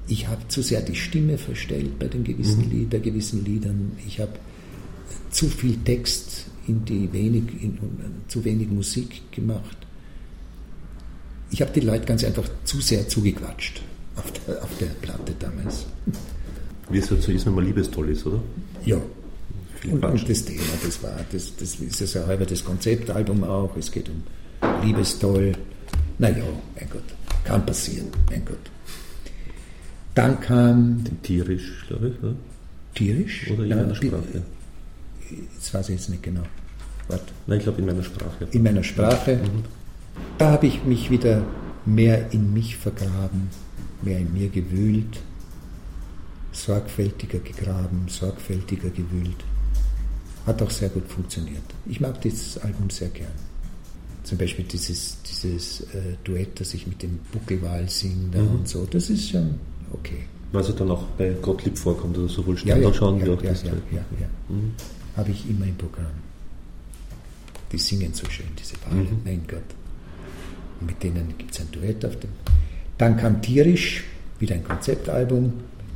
Ich 0.07 0.27
habe 0.27 0.47
zu 0.49 0.61
sehr 0.61 0.81
die 0.81 0.95
Stimme 0.95 1.37
verstellt 1.37 1.97
bei 1.99 2.07
den 2.07 2.23
gewissen 2.23 2.65
Mhm. 2.65 2.71
Lied, 2.71 2.89
bei 2.89 2.99
gewissen 2.99 3.45
Liedern. 3.45 3.93
Ich 4.05 4.19
habe 4.19 4.33
zu 5.31 5.47
viel 5.47 5.77
Text 5.83 6.45
in 6.67 6.83
die 6.85 7.11
wenig, 7.11 7.43
in, 7.61 7.77
zu 8.27 8.43
wenig 8.43 8.69
Musik 8.69 9.31
gemacht. 9.31 9.77
Ich 11.51 11.61
habe 11.61 11.71
die 11.71 11.81
Leute 11.81 12.05
ganz 12.05 12.23
einfach 12.23 12.49
zu 12.63 12.81
sehr 12.81 13.07
zugequatscht 13.07 13.81
auf 14.15 14.31
der, 14.31 14.63
auf 14.63 14.69
der 14.79 14.87
Platte 14.87 15.33
damals. 15.39 15.85
Wie 16.89 16.97
es 16.97 17.07
so 17.07 17.15
ist, 17.15 17.45
wenn 17.45 17.55
man 17.55 17.65
liebestoll 17.65 18.09
ist, 18.09 18.25
oder? 18.25 18.41
Ja. 18.85 18.97
Viel 19.79 19.93
Und, 19.93 20.05
und 20.05 20.29
das 20.29 20.45
Thema, 20.45 20.61
das 20.83 21.01
war, 21.03 21.19
das, 21.31 21.55
das 21.57 21.75
ist 21.75 21.99
ja 21.99 22.07
so 22.07 22.27
halber 22.27 22.45
das 22.45 22.63
Konzeptalbum 22.63 23.43
auch. 23.43 23.75
Es 23.77 23.91
geht 23.91 24.09
um 24.09 24.23
Liebestoll. 24.83 25.53
Naja, 26.19 26.43
mein 26.75 26.89
Gott, 26.89 27.03
kann 27.43 27.65
passieren, 27.65 28.07
mein 28.29 28.45
Gott. 28.45 28.59
Dann 30.15 30.39
kam 30.41 31.03
Den 31.03 31.21
tierisch, 31.23 31.85
glaube 31.87 32.09
ich, 32.09 32.23
oder? 32.23 32.35
tierisch. 32.95 33.49
Oder 33.51 33.63
in 33.63 33.69
Ja, 33.69 33.75
meiner 33.77 33.95
Sprache. 33.95 34.43
Das 35.55 35.73
weiß 35.73 35.89
ich 35.89 35.95
jetzt 35.95 36.09
nicht 36.09 36.21
genau. 36.23 36.43
Warte. 37.07 37.25
Nein, 37.47 37.57
ich 37.57 37.63
glaube 37.63 37.79
in 37.81 37.87
meiner 37.87 38.03
Sprache. 38.03 38.47
in 38.51 38.63
meiner 38.63 38.83
Sprache. 38.83 39.39
Da 40.37 40.51
habe 40.51 40.67
ich 40.67 40.83
mich 40.83 41.09
wieder 41.09 41.43
mehr 41.85 42.31
in 42.31 42.53
mich 42.53 42.77
vergraben, 42.77 43.49
mehr 44.03 44.19
in 44.19 44.31
mir 44.33 44.49
gewühlt, 44.49 45.19
sorgfältiger 46.51 47.39
gegraben, 47.39 48.05
sorgfältiger 48.07 48.89
gewühlt. 48.89 49.43
Hat 50.45 50.61
auch 50.61 50.69
sehr 50.69 50.89
gut 50.89 51.07
funktioniert. 51.07 51.63
Ich 51.85 51.99
mag 51.99 52.21
dieses 52.21 52.57
Album 52.59 52.89
sehr 52.89 53.09
gern. 53.09 53.31
Zum 54.23 54.37
Beispiel 54.37 54.65
dieses, 54.65 55.17
dieses 55.23 55.81
äh, 55.93 56.15
Duett, 56.23 56.59
das 56.59 56.73
ich 56.73 56.85
mit 56.87 57.01
dem 57.01 57.19
Buckelwal 57.31 57.89
singe 57.89 58.29
da 58.31 58.41
und 58.41 58.67
so, 58.67 58.85
das 58.85 59.09
ist 59.09 59.29
schon 59.29 59.55
okay. 59.93 60.23
Was 60.51 60.67
ja 60.67 60.73
dann 60.75 60.91
auch 60.91 61.03
bei 61.17 61.29
Gottlieb 61.41 61.77
vorkommt, 61.77 62.15
also 62.17 62.27
sowohl 62.27 62.57
Ja, 62.63 62.77
ja, 62.77 62.93
schauen 62.93 63.19
ja, 63.19 63.25
wie 63.25 63.29
auch 63.31 63.41
ja, 63.41 63.49
das. 63.51 63.63
ja, 63.63 63.71
ja, 63.91 63.97
ja. 64.21 64.27
Mhm. 64.49 64.73
Habe 65.17 65.31
ich 65.31 65.49
immer 65.49 65.65
im 65.65 65.75
Programm. 65.75 66.05
Die 67.71 67.77
singen 67.79 68.13
so 68.13 68.29
schön, 68.29 68.45
diese 68.59 68.75
Wale, 68.85 69.01
Mhm. 69.03 69.21
mein 69.25 69.41
Gott. 69.47 69.63
Und 70.79 70.87
mit 70.87 71.01
denen 71.01 71.33
gibt 71.37 71.51
es 71.55 71.61
ein 71.61 71.71
Duett 71.71 72.05
auf 72.05 72.19
dem. 72.19 72.29
Dann 72.99 73.17
kam 73.17 73.41
Tierisch, 73.41 74.03
wieder 74.39 74.53
ein 74.55 74.63
Konzeptalbum. 74.63 75.53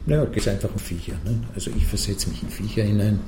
Naja, 0.08 0.26
geht 0.26 0.38
es 0.42 0.48
einfach 0.48 0.70
um 0.72 0.80
Viecher. 0.80 1.14
Ne? 1.26 1.40
Also 1.54 1.70
ich 1.76 1.86
versetze 1.86 2.30
mich 2.30 2.42
in 2.42 2.50
Viecher 2.50 2.84
hinein. 2.84 3.20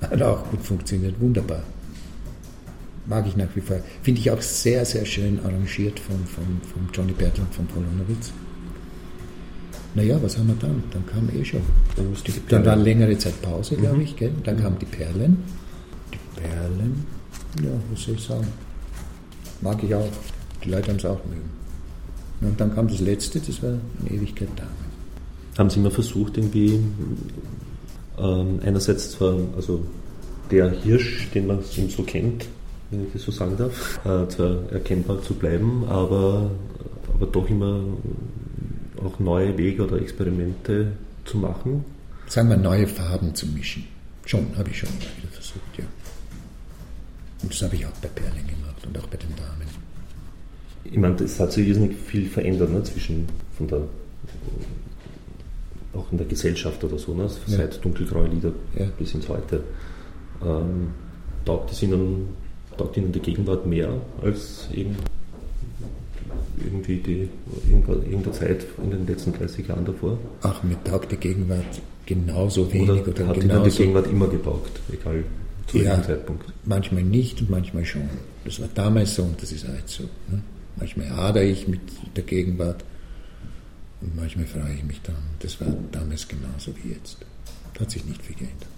Hat 0.00 0.20
auch 0.22 0.50
gut 0.50 0.62
funktioniert, 0.62 1.20
wunderbar. 1.20 1.62
Mag 3.06 3.26
ich 3.26 3.36
nach 3.36 3.48
wie 3.54 3.60
vor. 3.60 3.78
Finde 4.02 4.20
ich 4.20 4.30
auch 4.30 4.40
sehr, 4.40 4.84
sehr 4.84 5.04
schön 5.04 5.38
arrangiert 5.44 6.00
von, 6.00 6.16
von, 6.26 6.44
von 6.72 6.88
Johnny 6.92 7.12
Bertel 7.12 7.44
und 7.44 7.54
von 7.54 7.66
Polonowitz. 7.66 8.32
Naja, 9.94 10.20
was 10.20 10.36
haben 10.36 10.48
wir 10.48 10.56
dann? 10.56 10.82
Dann 10.90 11.06
kam 11.06 11.28
eh 11.30 11.44
schon. 11.44 11.60
Dann 11.96 12.10
müsste 12.10 12.32
die 12.32 12.40
Dann 12.48 12.66
war 12.66 12.76
längere 12.76 13.16
Zeit 13.16 13.40
Pause, 13.42 13.76
glaube 13.76 14.02
ich. 14.02 14.16
Gell? 14.16 14.32
Dann 14.42 14.60
kamen 14.60 14.76
die 14.80 14.86
Perlen. 14.86 15.38
Die 16.12 16.40
Perlen, 16.40 17.06
ja, 17.62 17.70
was 17.90 18.02
soll 18.02 18.14
ich 18.14 18.22
sagen? 18.22 18.46
Mag 19.60 19.82
ich 19.82 19.94
auch. 19.94 20.08
Die 20.64 20.70
Leute 20.70 20.90
haben 20.90 20.96
es 20.96 21.04
auch 21.04 21.24
mögen. 21.26 21.50
Und 22.40 22.60
dann 22.60 22.74
kam 22.74 22.88
das 22.88 23.00
letzte, 23.00 23.38
das 23.40 23.62
war 23.62 23.70
eine 23.70 24.10
Ewigkeit 24.10 24.48
Dame. 24.56 24.70
Haben 25.56 25.70
Sie 25.70 25.78
mal 25.78 25.90
versucht, 25.90 26.36
irgendwie 26.36 26.80
ähm, 28.18 28.60
einerseits 28.64 29.12
zwar, 29.12 29.36
also 29.56 29.84
der 30.50 30.70
Hirsch, 30.70 31.30
den 31.32 31.46
man 31.46 31.60
eben 31.76 31.88
so 31.88 32.02
kennt, 32.02 32.46
wenn 32.90 33.06
ich 33.06 33.12
das 33.12 33.22
so 33.22 33.30
sagen 33.30 33.56
darf, 33.56 34.00
äh, 34.04 34.28
zwar 34.28 34.70
erkennbar 34.72 35.22
zu 35.22 35.34
bleiben, 35.34 35.84
aber, 35.88 36.50
aber 37.14 37.26
doch 37.26 37.48
immer 37.48 37.80
auch 39.04 39.18
neue 39.18 39.56
Wege 39.58 39.84
oder 39.84 40.00
Experimente 40.00 40.92
zu 41.24 41.38
machen? 41.38 41.84
Sagen 42.26 42.48
wir, 42.48 42.56
neue 42.56 42.86
Farben 42.86 43.34
zu 43.34 43.46
mischen. 43.48 43.86
Schon, 44.24 44.46
habe 44.56 44.70
ich 44.70 44.78
schon 44.78 44.88
immer 44.90 45.00
wieder 45.18 45.28
versucht, 45.32 45.78
ja. 45.78 45.84
Und 47.42 47.52
das 47.52 47.62
habe 47.62 47.74
ich 47.76 47.84
auch 47.84 47.90
bei 48.00 48.08
Perlen 48.08 48.46
gemacht 48.46 48.86
und 48.86 48.96
auch 48.98 49.06
bei 49.06 49.16
den 49.18 49.34
Damen. 49.36 49.68
Ich 50.84 50.96
meine, 50.96 51.14
es 51.16 51.38
hat 51.40 51.52
sich 51.52 51.68
irrsinnig 51.68 51.96
viel 51.96 52.28
verändert 52.28 52.70
ne, 52.70 52.82
zwischen 52.82 53.26
von 53.56 53.68
der 53.68 53.82
auch 55.94 56.10
in 56.10 56.18
der 56.18 56.26
Gesellschaft 56.26 56.82
oder 56.82 56.98
so, 56.98 57.14
ne, 57.14 57.24
Ja. 57.46 57.56
seit 57.56 57.84
dunkelgraue 57.84 58.26
Lieder 58.28 58.52
Ja. 58.78 58.86
bis 58.98 59.14
ins 59.14 59.28
Heute. 59.28 59.62
Ähm, 60.44 60.88
taugt, 61.44 61.70
es 61.72 61.82
Ihnen, 61.82 62.28
taugt 62.76 62.96
Ihnen 62.96 63.12
die 63.12 63.20
Gegenwart 63.20 63.66
mehr 63.66 63.90
als 64.22 64.68
eben 64.72 64.96
irgendwie 66.56 66.96
die 66.98 67.28
irgendeine 67.68 67.98
irgendeine 68.04 68.32
Zeit 68.32 68.66
in 68.82 68.90
den 68.90 69.06
letzten 69.06 69.32
30 69.32 69.66
Jahren 69.68 69.84
davor? 69.84 70.18
Auch 70.42 70.62
mit 70.62 70.84
taugt 70.84 71.10
die 71.12 71.16
Gegenwart 71.16 71.80
genauso 72.06 72.72
wenig 72.72 72.90
Oder, 72.90 73.08
oder, 73.08 73.28
hat 73.28 73.36
Ihnen 73.38 73.64
die. 73.64 73.70
Gegenwart 73.70 74.06
immer 74.08 74.28
getaugt, 74.28 74.80
egal 74.92 75.24
zu 75.66 75.78
Ja. 75.78 75.84
welchem 75.90 76.04
Zeitpunkt? 76.04 76.52
Manchmal 76.64 77.02
nicht 77.02 77.40
und 77.40 77.50
manchmal 77.50 77.84
schon. 77.84 78.08
Das 78.44 78.60
war 78.60 78.68
damals 78.74 79.14
so 79.14 79.22
und 79.22 79.40
das 79.42 79.52
ist 79.52 79.66
heute 79.66 79.82
so. 79.86 80.02
Ne? 80.30 80.42
Manchmal 80.76 81.08
hadere 81.10 81.44
ich 81.44 81.66
mit 81.68 81.80
der 82.16 82.24
Gegenwart 82.24 82.84
und 84.00 84.14
manchmal 84.16 84.46
freue 84.46 84.74
ich 84.74 84.84
mich 84.84 85.00
dann. 85.02 85.16
Das 85.40 85.60
war 85.60 85.68
damals 85.92 86.28
genauso 86.28 86.72
wie 86.82 86.90
jetzt. 86.92 87.18
Da 87.74 87.80
hat 87.80 87.90
sich 87.90 88.04
nicht 88.04 88.22
viel 88.22 88.36
geändert. 88.36 88.68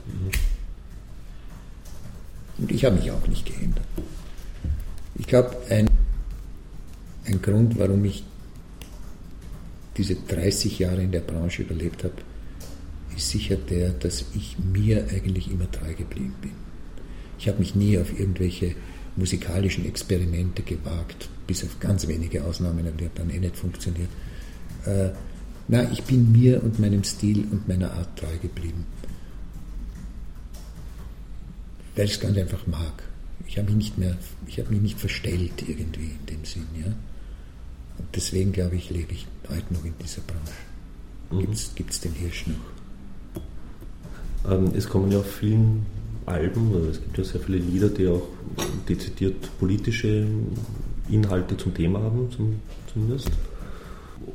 Und 2.58 2.70
ich 2.70 2.84
habe 2.84 2.96
mich 2.96 3.10
auch 3.10 3.26
nicht 3.26 3.44
geändert. 3.44 3.84
Ich 5.18 5.26
glaube, 5.26 5.56
ein, 5.68 5.88
ein 7.26 7.42
Grund, 7.42 7.78
warum 7.78 8.04
ich 8.04 8.24
diese 9.96 10.14
30 10.14 10.78
Jahre 10.78 11.02
in 11.02 11.12
der 11.12 11.20
Branche 11.20 11.62
überlebt 11.62 12.04
habe, 12.04 12.14
ist 13.16 13.30
sicher 13.30 13.56
der, 13.56 13.90
dass 13.90 14.24
ich 14.34 14.56
mir 14.58 15.06
eigentlich 15.10 15.50
immer 15.50 15.70
treu 15.70 15.94
geblieben 15.94 16.34
bin. 16.42 16.52
Ich 17.38 17.48
habe 17.48 17.58
mich 17.58 17.74
nie 17.74 17.98
auf 17.98 18.18
irgendwelche 18.18 18.74
musikalischen 19.16 19.86
Experimente 19.86 20.62
gewagt, 20.62 21.28
bis 21.46 21.64
auf 21.64 21.80
ganz 21.80 22.06
wenige 22.06 22.44
Ausnahmen, 22.44 22.86
aber 22.86 22.96
die 22.96 23.06
haben 23.06 23.14
dann 23.14 23.30
eh 23.30 23.38
nicht 23.38 23.56
funktioniert. 23.56 24.10
Äh, 24.84 25.10
na, 25.68 25.90
ich 25.90 26.02
bin 26.04 26.30
mir 26.32 26.62
und 26.62 26.78
meinem 26.78 27.02
Stil 27.02 27.46
und 27.50 27.66
meiner 27.66 27.92
Art 27.92 28.18
treu 28.18 28.36
geblieben. 28.40 28.84
Weil 31.96 32.04
ich 32.04 32.12
es 32.12 32.20
ganz 32.20 32.36
einfach 32.36 32.66
mag. 32.66 33.02
Ich 33.48 33.58
habe 33.58 33.72
mich 33.72 33.96
nicht 33.96 34.70
mich 34.70 34.80
nicht 34.82 35.00
verstellt 35.00 35.64
irgendwie 35.66 36.10
in 36.20 36.26
dem 36.26 36.44
Sinn, 36.44 36.66
ja. 36.78 36.92
Und 37.98 38.06
deswegen 38.14 38.52
glaube 38.52 38.76
ich, 38.76 38.90
lebe 38.90 39.12
ich 39.12 39.26
heute 39.48 39.72
noch 39.74 39.85
in 39.85 39.94
dieser 40.02 40.20
Branche. 40.22 40.52
Gibt 41.74 41.90
es 41.90 42.00
den 42.00 42.12
Hirsch 42.12 42.46
noch? 42.46 44.52
Ähm, 44.52 44.72
es 44.76 44.88
kommen 44.88 45.11
ja 45.11 45.18
auf 45.18 45.35
vielen 45.37 45.85
Alben, 46.26 46.72
also 46.74 46.88
es 46.88 47.00
gibt 47.00 47.18
ja 47.18 47.24
sehr 47.24 47.40
viele 47.40 47.59
Lieder, 47.59 47.88
die 47.88 48.06
auch 48.09 48.22
dezidiert 48.88 49.48
politische 49.59 50.26
Inhalte 51.09 51.56
zum 51.56 51.74
Thema 51.74 52.00
haben, 52.00 52.30
zum, 52.30 52.56
zumindest. 52.92 53.30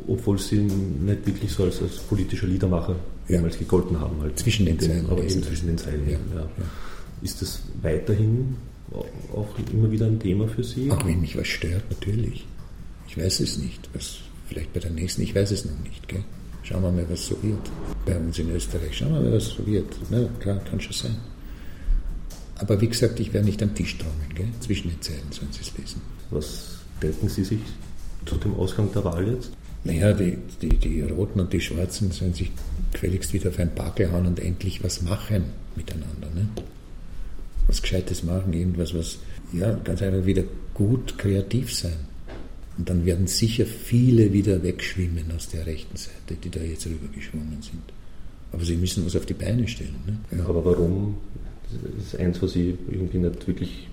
Obwohl 0.07 0.37
sie 0.39 0.57
nicht 0.59 1.25
wirklich 1.25 1.51
so 1.51 1.63
als, 1.63 1.81
als 1.81 1.97
politischer 1.97 2.47
Liedermacher 2.47 2.95
Ja. 3.27 3.37
jemals 3.37 3.57
gegolten 3.57 3.99
haben. 3.99 4.21
Halt. 4.21 4.39
Zwischen 4.39 4.65
den 4.65 4.79
Zeilen 4.79 5.09
Aber 5.09 5.23
eben 5.23 5.43
zwischen 5.43 5.67
den 5.67 5.77
Zeilen. 5.77 6.07
Ja. 6.09 6.17
ja. 6.39 6.49
Ist 7.21 7.41
das 7.41 7.61
weiterhin 7.81 8.55
auch 9.33 9.47
immer 9.73 9.91
wieder 9.91 10.05
ein 10.07 10.19
Thema 10.19 10.47
für 10.47 10.63
Sie? 10.63 10.91
Auch 10.91 11.05
wenn 11.05 11.21
mich 11.21 11.37
was 11.37 11.47
stört, 11.47 11.83
natürlich. 11.89 12.45
Ich 13.11 13.17
weiß 13.21 13.41
es 13.41 13.57
nicht. 13.57 13.89
Was, 13.93 14.19
vielleicht 14.47 14.71
bei 14.71 14.79
der 14.79 14.91
nächsten, 14.91 15.21
ich 15.21 15.35
weiß 15.35 15.51
es 15.51 15.65
noch 15.65 15.77
nicht. 15.83 16.07
Gell? 16.07 16.23
Schauen 16.63 16.81
wir 16.81 16.91
mal, 16.91 17.05
was 17.09 17.27
so 17.27 17.43
wird. 17.43 17.69
Bei 18.05 18.17
uns 18.17 18.39
in 18.39 18.49
Österreich. 18.51 18.97
Schauen 18.97 19.13
wir 19.13 19.19
mal, 19.19 19.33
was 19.33 19.47
so 19.47 19.67
wird. 19.67 19.93
Na, 20.09 20.29
klar, 20.39 20.59
kann 20.59 20.79
schon 20.79 20.93
sein. 20.93 21.17
Aber 22.55 22.79
wie 22.79 22.87
gesagt, 22.87 23.19
ich 23.19 23.33
werde 23.33 23.47
nicht 23.47 23.61
am 23.61 23.75
Tisch 23.75 23.97
trommeln. 23.97 24.33
Gell? 24.33 24.47
Zwischen 24.61 24.91
den 24.91 25.01
Zeilen 25.01 25.29
sollen 25.29 25.51
Sie 25.51 25.59
es 25.59 25.77
lesen. 25.77 26.01
Was 26.29 26.77
denken 27.01 27.27
Sie 27.27 27.43
sich 27.43 27.59
zu 28.25 28.37
dem 28.37 28.55
Ausgang 28.55 28.89
der 28.93 29.03
Wahl 29.03 29.27
jetzt? 29.27 29.51
Naja, 29.83 30.13
die, 30.13 30.37
die, 30.61 30.69
die 30.69 31.01
Roten 31.01 31.41
und 31.41 31.51
die 31.51 31.59
Schwarzen 31.59 32.11
sollen 32.11 32.33
sich 32.33 32.51
gefälligst 32.93 33.33
wieder 33.33 33.49
auf 33.49 33.59
ein 33.59 33.75
Bakel 33.75 34.09
hauen 34.09 34.25
und 34.27 34.39
endlich 34.39 34.81
was 34.85 35.01
machen 35.01 35.45
miteinander. 35.75 36.29
Ne? 36.33 36.47
Was 37.67 37.81
Gescheites 37.81 38.23
machen, 38.23 38.53
irgendwas, 38.53 38.93
was, 38.93 39.17
ja, 39.51 39.73
ganz 39.83 40.01
einfach 40.01 40.25
wieder 40.25 40.43
gut 40.73 41.17
kreativ 41.17 41.73
sein. 41.75 42.10
Und 42.77 42.89
dann 42.89 43.05
werden 43.05 43.27
sicher 43.27 43.65
viele 43.65 44.33
wieder 44.33 44.63
wegschwimmen 44.63 45.25
aus 45.35 45.49
der 45.49 45.65
rechten 45.65 45.97
Seite, 45.97 46.35
die 46.41 46.49
da 46.49 46.61
jetzt 46.61 46.85
rübergeschwommen 46.85 47.61
sind. 47.61 47.83
Aber 48.51 48.63
sie 48.63 48.75
müssen 48.75 49.05
was 49.05 49.15
auf 49.15 49.25
die 49.25 49.33
Beine 49.33 49.67
stellen. 49.67 49.95
Ne? 50.05 50.37
Ja. 50.37 50.45
Aber 50.45 50.63
warum? 50.63 51.15
Das 51.63 52.05
ist 52.07 52.19
eins, 52.19 52.41
was 52.41 52.55
ich 52.55 52.75
irgendwie 52.89 53.19
nicht 53.19 53.47
wirklich 53.47 53.87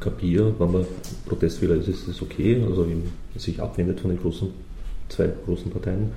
kapiere. 0.00 0.54
Wenn 0.58 0.72
man 0.72 0.86
Protestwähler 1.26 1.76
ist, 1.76 1.88
ist 1.88 2.08
das 2.08 2.22
okay, 2.22 2.60
also 2.62 2.86
sich 3.36 3.60
abwendet 3.60 4.00
von 4.00 4.10
den 4.10 4.20
großen 4.20 4.48
zwei 5.08 5.30
großen 5.46 5.70
Parteien. 5.70 6.10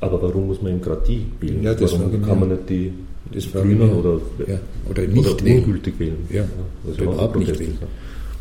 Aber 0.00 0.20
warum 0.22 0.46
muss 0.46 0.62
man 0.62 0.72
eben 0.72 0.80
gerade 0.80 1.02
die 1.06 1.26
wählen? 1.40 1.62
Ja, 1.62 1.74
das 1.74 1.92
warum 1.92 2.22
kann 2.22 2.40
man 2.40 2.48
nicht 2.50 2.68
die 2.68 2.92
das 3.32 3.52
Grünen 3.52 3.90
oder, 3.90 4.20
ja, 4.46 4.58
oder 4.88 5.06
nicht 5.06 5.28
oder 5.28 5.44
wählen. 5.44 5.64
ungültig 5.64 5.98
wählen? 5.98 6.16
Ja, 6.30 6.44
also 6.86 7.02
oder 7.02 7.12
überhaupt 7.12 7.36
nicht 7.36 7.58
wählen. 7.58 7.78
ja. 7.80 7.86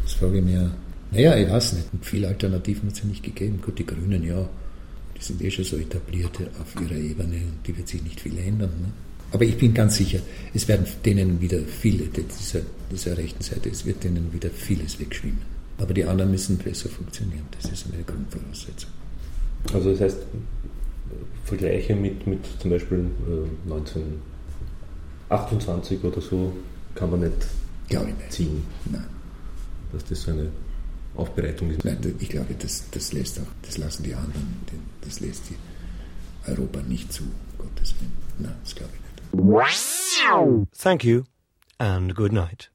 Das 0.04 0.14
frage 0.14 0.38
ich 0.38 0.44
mir. 0.44 0.72
Naja, 1.12 1.38
ich 1.38 1.50
weiß 1.50 1.74
nicht. 1.74 1.88
Viele 2.02 2.28
Alternativen 2.28 2.88
hat 2.90 2.94
es 2.96 3.00
ja 3.00 3.06
nicht 3.06 3.24
gegeben. 3.24 3.62
Gut, 3.62 3.80
die 3.80 3.86
Grünen, 3.86 4.24
ja, 4.24 4.48
die 5.18 5.24
sind 5.24 5.42
eh 5.42 5.50
schon 5.52 5.64
so 5.66 5.78
etablierte 5.78 6.50
auf 6.60 6.76
ihrer 6.82 6.96
Ebene 6.98 7.36
und 7.38 7.60
die 7.66 7.78
wird 7.78 7.88
sich 7.88 8.04
nicht 8.04 8.20
viel 8.20 8.38
ändern. 8.38 8.72
Ne? 8.82 8.92
Aber 9.32 9.44
ich 9.44 9.58
bin 9.58 9.74
ganz 9.74 9.96
sicher, 9.98 10.20
es 10.54 10.68
werden 10.68 10.86
denen 11.04 11.42
wieder 11.42 11.60
viele, 11.60 12.06
dieser, 12.06 12.62
dieser 12.92 13.18
rechten 13.18 13.44
Seite, 13.44 13.70
es 13.70 13.86
wird 13.86 14.04
denen 14.04 14.32
wieder 14.34 14.50
vieles 14.50 15.00
wegschwimmen. 15.00 15.42
Aber 15.78 15.94
die 15.94 16.06
anderen 16.06 16.32
müssen 16.32 16.58
besser 16.58 16.90
funktionieren. 16.90 17.46
Das 17.62 17.72
ist 17.72 17.86
eine 17.92 18.04
Grundvoraussetzung. 18.04 18.90
Also 19.74 19.92
das 19.92 20.02
heißt, 20.02 20.18
Vergleiche 21.46 21.96
mit, 21.96 22.26
mit 22.28 22.40
zum 22.60 22.72
Beispiel 22.72 23.06
äh, 23.28 23.70
1928 23.70 26.04
oder 26.04 26.22
so 26.22 26.54
kann 26.96 27.12
man 27.12 27.20
nicht 27.22 27.48
Glaube 27.90 28.10
ich 28.10 28.16
nicht. 28.18 28.32
ziehen, 28.32 28.64
Nein. 28.92 29.06
dass 29.94 30.04
das 30.06 30.22
so 30.22 30.32
eine 30.32 30.50
Aufbereitung 31.18 31.72
ist. 31.72 31.84
Nein, 31.84 31.98
ich 32.20 32.30
glaube, 32.30 32.54
das, 32.58 32.90
das 32.92 33.14
lässt 33.14 33.40
auch, 33.40 33.48
das 33.64 33.78
lassen 33.78 34.04
die 34.04 34.14
anderen, 34.14 34.62
das 35.02 35.20
lässt 35.20 35.50
die 35.50 35.56
Europa 36.50 36.82
nicht 36.82 37.12
zu, 37.12 37.24
Gottes 37.58 37.96
Willen. 38.00 38.12
Nein, 38.40 38.56
das 38.64 38.76
glaube 38.76 38.92
ich 38.94 39.02
nicht. 39.02 39.44
Thank 40.78 41.04
you 41.04 41.24
and 41.80 42.16
good 42.16 42.32
night. 42.32 42.72